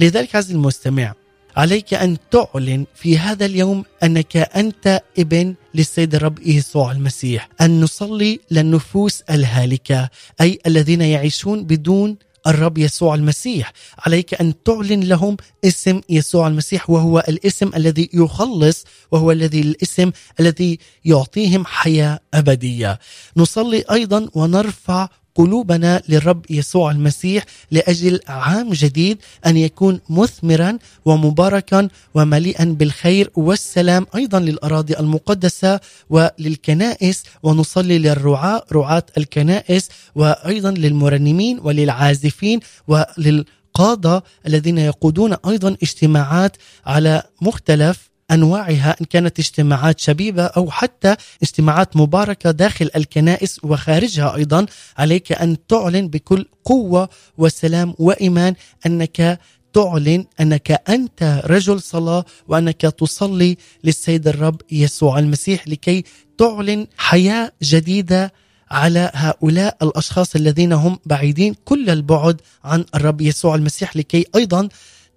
لذلك 0.00 0.36
عزيزي 0.36 0.54
المستمع 0.54 1.14
عليك 1.56 1.94
أن 1.94 2.16
تعلن 2.30 2.86
في 2.94 3.18
هذا 3.18 3.46
اليوم 3.46 3.84
أنك 4.02 4.36
أنت 4.36 5.00
ابن 5.18 5.54
للسيد 5.74 6.14
الرب 6.14 6.38
يسوع 6.38 6.92
المسيح. 6.92 7.48
أن 7.60 7.80
نصلي 7.80 8.40
للنفوس 8.50 9.20
الهالكة 9.20 10.10
أي 10.40 10.58
الذين 10.66 11.00
يعيشون 11.00 11.64
بدون 11.64 12.16
الرب 12.46 12.78
يسوع 12.78 13.14
المسيح. 13.14 13.72
عليك 13.98 14.40
أن 14.40 14.62
تعلن 14.62 15.00
لهم 15.00 15.36
اسم 15.64 16.00
يسوع 16.08 16.46
المسيح 16.46 16.90
وهو 16.90 17.24
الاسم 17.28 17.70
الذي 17.76 18.10
يخلص 18.14 18.84
وهو 19.10 19.32
الذي 19.32 19.60
الاسم 19.60 20.10
الذي 20.40 20.78
يعطيهم 21.04 21.64
حياة 21.66 22.20
أبدية. 22.34 22.98
نصلي 23.36 23.84
أيضا 23.90 24.28
ونرفع 24.34 25.08
قلوبنا 25.40 26.02
للرب 26.08 26.44
يسوع 26.50 26.90
المسيح 26.90 27.44
لأجل 27.70 28.20
عام 28.28 28.70
جديد 28.72 29.18
أن 29.46 29.56
يكون 29.56 30.00
مثمرا 30.08 30.78
ومباركا 31.04 31.88
ومليئا 32.14 32.64
بالخير 32.64 33.30
والسلام 33.36 34.06
أيضا 34.14 34.40
للأراضي 34.40 34.98
المقدسة 34.98 35.80
وللكنائس 36.10 37.22
ونصلي 37.42 37.98
للرعاة 37.98 38.64
رعاة 38.72 39.06
الكنائس 39.18 39.88
وأيضا 40.14 40.70
للمرنمين 40.70 41.60
وللعازفين 41.62 42.60
وللقادة 42.88 44.24
الذين 44.46 44.78
يقودون 44.78 45.36
أيضا 45.46 45.76
اجتماعات 45.82 46.56
على 46.86 47.22
مختلف 47.42 48.09
أنواعها 48.30 48.96
إن 49.00 49.06
كانت 49.06 49.38
اجتماعات 49.38 50.00
شبيبة 50.00 50.42
أو 50.42 50.70
حتى 50.70 51.16
اجتماعات 51.42 51.96
مباركة 51.96 52.50
داخل 52.50 52.90
الكنائس 52.96 53.60
وخارجها 53.64 54.36
أيضا 54.36 54.66
عليك 54.98 55.32
أن 55.32 55.56
تعلن 55.68 56.08
بكل 56.08 56.46
قوة 56.64 57.08
وسلام 57.38 57.94
وإيمان 57.98 58.54
أنك 58.86 59.38
تعلن 59.72 60.24
أنك 60.40 60.82
أنت 60.88 61.42
رجل 61.44 61.80
صلاة 61.80 62.24
وأنك 62.48 62.80
تصلي 62.80 63.56
للسيد 63.84 64.28
الرب 64.28 64.60
يسوع 64.72 65.18
المسيح 65.18 65.68
لكي 65.68 66.04
تعلن 66.38 66.86
حياة 66.96 67.52
جديدة 67.62 68.32
على 68.70 69.10
هؤلاء 69.14 69.76
الأشخاص 69.82 70.36
الذين 70.36 70.72
هم 70.72 70.98
بعيدين 71.06 71.54
كل 71.64 71.90
البعد 71.90 72.40
عن 72.64 72.84
الرب 72.94 73.20
يسوع 73.20 73.54
المسيح 73.54 73.96
لكي 73.96 74.24
أيضا 74.36 74.68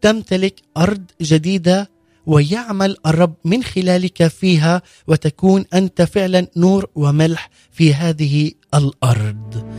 تمتلك 0.02 0.56
أرض 0.78 1.04
جديدة 1.22 1.90
ويعمل 2.26 2.98
الرب 3.06 3.36
من 3.46 3.64
خلالك 3.64 4.28
فيها 4.28 4.82
وتكون 5.08 5.66
أنت 5.74 6.02
فعلا 6.02 6.48
نور 6.58 6.90
وملح 6.96 7.50
في 7.72 7.94
هذه 7.94 8.52
الأرض. 8.74 9.74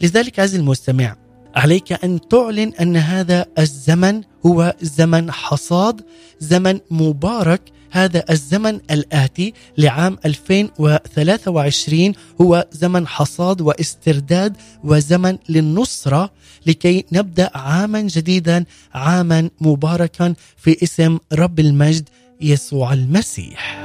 لذلك 0.00 0.40
عزيزي 0.40 0.58
المستمع 0.58 1.16
عليك 1.56 2.04
أن 2.04 2.20
تعلن 2.28 2.72
أن 2.80 2.96
هذا 2.96 3.46
الزمن 3.58 4.22
هو 4.46 4.74
زمن 4.80 5.32
حصاد، 5.32 6.00
زمن 6.40 6.80
مبارك، 6.90 7.62
هذا 7.90 8.24
الزمن 8.30 8.80
الآتي 8.90 9.52
لعام 9.78 10.18
2023 10.24 12.12
هو 12.40 12.66
زمن 12.72 13.06
حصاد 13.06 13.60
واسترداد 13.60 14.56
وزمن 14.84 15.38
للنصرة 15.48 16.32
لكي 16.66 17.04
نبدأ 17.12 17.50
عاما 17.54 18.00
جديدا 18.00 18.64
عاما 18.94 19.50
مباركا 19.60 20.34
في 20.56 20.82
اسم 20.82 21.18
رب 21.32 21.60
المجد 21.60 22.08
يسوع 22.40 22.92
المسيح. 22.92 23.84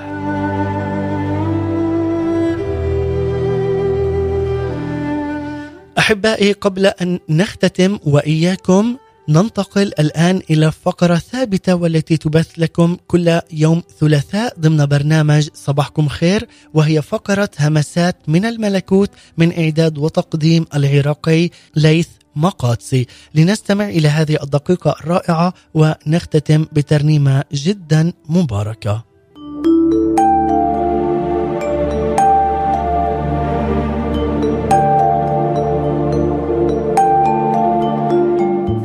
أحبائي 5.98 6.52
قبل 6.52 6.86
أن 6.86 7.20
نختتم 7.30 8.00
وإياكم 8.06 8.98
ننتقل 9.30 9.92
الآن 10.00 10.42
إلى 10.50 10.72
فقرة 10.72 11.16
ثابتة 11.16 11.76
والتي 11.76 12.18
تبث 12.18 12.50
لكم 12.58 12.98
كل 13.08 13.40
يوم 13.52 13.84
ثلاثاء 14.00 14.54
ضمن 14.60 14.86
برنامج 14.86 15.50
صباحكم 15.54 16.08
خير 16.08 16.48
وهي 16.74 17.02
فقرة 17.02 17.50
همسات 17.60 18.16
من 18.28 18.46
الملكوت 18.46 19.12
من 19.38 19.60
إعداد 19.60 19.98
وتقديم 19.98 20.66
العراقي 20.76 21.50
ليث 21.76 22.08
مقاتسي. 22.40 23.08
لنستمع 23.36 23.86
إلى 23.90 24.08
هذه 24.08 24.38
الدقيقة 24.44 24.96
الرائعة 25.02 25.54
ونختتم 25.74 26.66
بترنيمة 26.72 27.44
جدا 27.54 28.14
مباركة. 28.30 29.10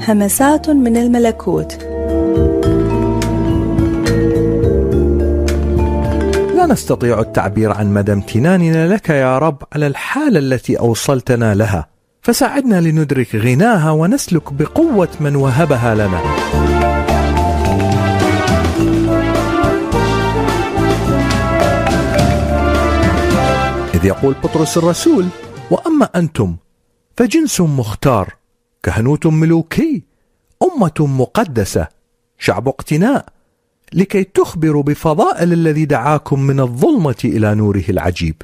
همسات 0.09 0.71
من 0.71 0.97
الملكوت. 0.97 1.73
لا 6.57 6.67
نستطيع 6.67 7.21
التعبير 7.21 7.73
عن 7.73 7.95
مدى 7.95 8.13
امتناننا 8.13 8.95
لك 8.95 9.09
يا 9.09 9.39
رب 9.39 9.63
على 9.73 9.87
الحالة 9.87 10.39
التي 10.39 10.79
أوصلتنا 10.79 11.55
لها. 11.55 11.94
فساعدنا 12.25 12.81
لندرك 12.81 13.37
غناها 13.37 13.91
ونسلك 13.91 14.53
بقوة 14.53 15.09
من 15.21 15.37
وهبها 15.37 15.95
لنا. 15.95 16.21
إذ 23.95 24.05
يقول 24.05 24.35
بطرس 24.45 24.79
الرسول 24.79 25.27
وأما 25.71 26.09
أنتم 26.17 26.57
فجنس 27.17 27.61
مختار 27.61 28.35
كهنوت 28.83 29.27
ملوكي 29.27 30.03
أمة 30.63 30.93
مقدسة 31.01 31.89
شعب 32.39 32.69
اقتناء 32.69 33.27
لكي 33.93 34.25
تخبروا 34.25 34.83
بفضائل 34.83 35.53
الذي 35.53 35.85
دعاكم 35.85 36.41
من 36.41 36.61
الظلمة 36.61 37.23
إلى 37.25 37.55
نوره 37.55 37.85
العجيب. 37.89 38.43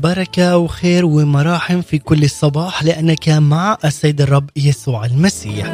بركة 0.00 0.56
وخير 0.56 1.04
ومراحم 1.04 1.82
في 1.82 1.98
كل 1.98 2.30
صباح 2.30 2.82
لأنك 2.82 3.28
مع 3.28 3.78
السيد 3.84 4.20
الرب 4.20 4.50
يسوع 4.56 5.04
المسيح. 5.04 5.72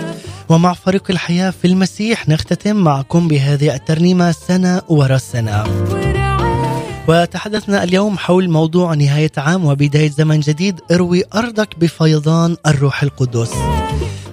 ومع 0.48 0.74
فريق 0.74 1.10
الحياة 1.10 1.50
في 1.50 1.66
المسيح 1.66 2.28
نختتم 2.28 2.76
معكم 2.76 3.28
بهذه 3.28 3.74
الترنيمة 3.74 4.32
سنة 4.32 4.82
ورا 4.88 5.18
سنة. 5.18 5.64
ورعاية 5.90 6.30
وتحدثنا 7.08 7.82
اليوم 7.84 8.18
حول 8.18 8.50
موضوع 8.50 8.94
نهاية 8.94 9.32
عام 9.36 9.64
وبداية 9.64 10.10
زمن 10.10 10.40
جديد 10.40 10.80
اروي 10.90 11.22
أرضك 11.34 11.78
بفيضان 11.78 12.56
الروح 12.66 13.02
القدس. 13.02 13.50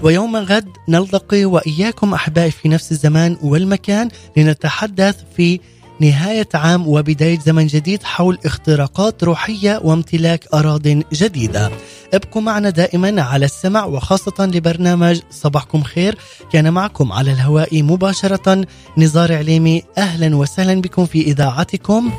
ويوم 0.03 0.35
غد 0.35 0.67
نلتقي 0.89 1.45
وإياكم 1.45 2.13
أحبائي 2.13 2.51
في 2.51 2.69
نفس 2.69 2.91
الزمان 2.91 3.37
والمكان 3.43 4.09
لنتحدث 4.37 5.15
في 5.37 5.59
نهاية 5.99 6.49
عام 6.53 6.87
وبداية 6.87 7.39
زمن 7.39 7.67
جديد 7.67 8.03
حول 8.03 8.37
اختراقات 8.45 9.23
روحية 9.23 9.81
وامتلاك 9.83 10.45
أراض 10.53 10.87
جديدة. 11.13 11.71
ابقوا 12.13 12.41
معنا 12.41 12.69
دائما 12.69 13.21
على 13.21 13.45
السمع 13.45 13.85
وخاصة 13.85 14.45
لبرنامج 14.45 15.19
صباحكم 15.31 15.83
خير. 15.83 16.17
كان 16.51 16.73
معكم 16.73 17.11
على 17.11 17.31
الهواء 17.31 17.83
مباشرة 17.83 18.65
نزار 18.97 19.33
عليمي. 19.33 19.83
أهلا 19.97 20.35
وسهلا 20.35 20.81
بكم 20.81 21.05
في 21.05 21.21
إذاعتكم. 21.21 22.11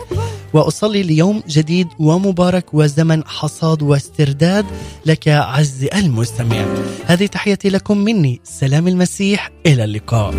وأصلي 0.52 1.02
ليوم 1.02 1.42
جديد 1.48 1.88
ومبارك 1.98 2.74
وزمن 2.74 3.24
حصاد 3.24 3.82
واسترداد 3.82 4.66
لك 5.06 5.28
عز 5.28 5.84
المستمع. 5.94 6.64
هذه 7.06 7.26
تحياتي 7.26 7.68
لكم 7.68 7.98
مني 7.98 8.40
سلام 8.44 8.88
المسيح. 8.88 9.50
إلى 9.66 9.84
اللقاء. 9.84 10.34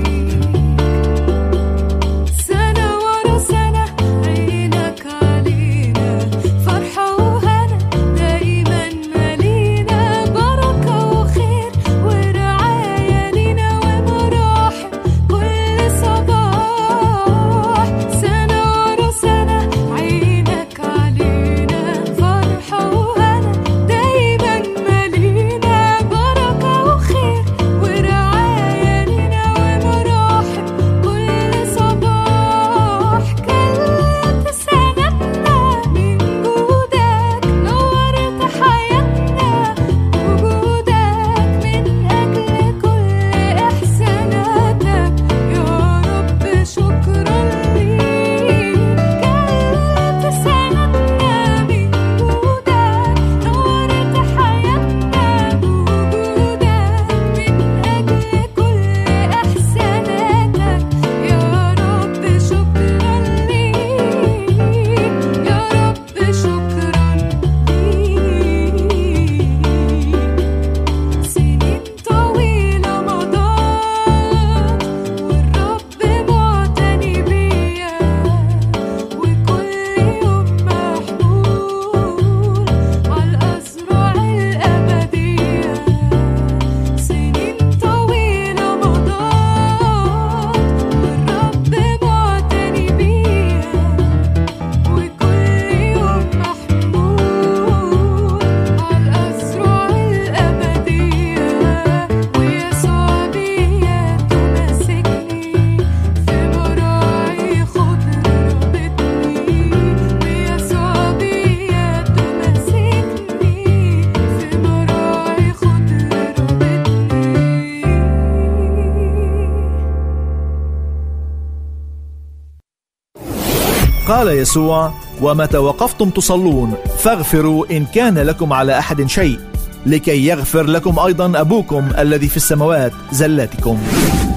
قال 124.10 124.28
يسوع 124.28 124.94
ومتى 125.22 125.58
وقفتم 125.58 126.10
تصلون 126.10 126.74
فاغفروا 127.00 127.66
إن 127.72 127.86
كان 127.86 128.18
لكم 128.18 128.54
على 128.54 128.80
أحد 128.80 129.06
شيء 129.06 129.40
لكي 129.86 130.26
يغفر 130.28 130.64
لكم 130.64 131.00
أيضا 131.00 131.42
أبوكم 131.42 131.90
الذي 131.98 132.28
في 132.28 132.38
السماوات 132.38 132.92
زلاتكم 133.12 133.78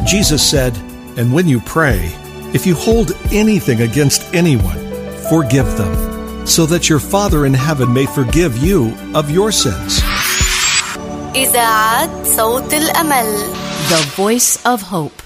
Jesus 0.07 0.43
said, 0.43 0.75
And 1.17 1.33
when 1.33 1.49
you 1.49 1.61
pray, 1.61 2.11
if 2.53 2.67
you 2.67 2.75
hold 2.75 3.13
anything 3.33 3.81
against 3.83 4.21
anyone, 4.35 4.81
forgive 5.31 5.69
them, 5.79 5.95
so 6.47 6.67
that 6.67 6.91
your 6.91 6.99
Father 6.99 7.47
in 7.47 7.55
heaven 7.55 7.93
may 7.93 8.07
forgive 8.07 8.59
you 8.59 8.93
of 9.15 9.31
your 9.31 9.53
sins. 9.53 10.03
إذاعة 11.35 12.11
صوت 12.37 12.75
الأمل 12.75 13.27
The 13.89 14.03
Voice 14.17 14.59
of 14.67 14.83
Hope 14.83 15.22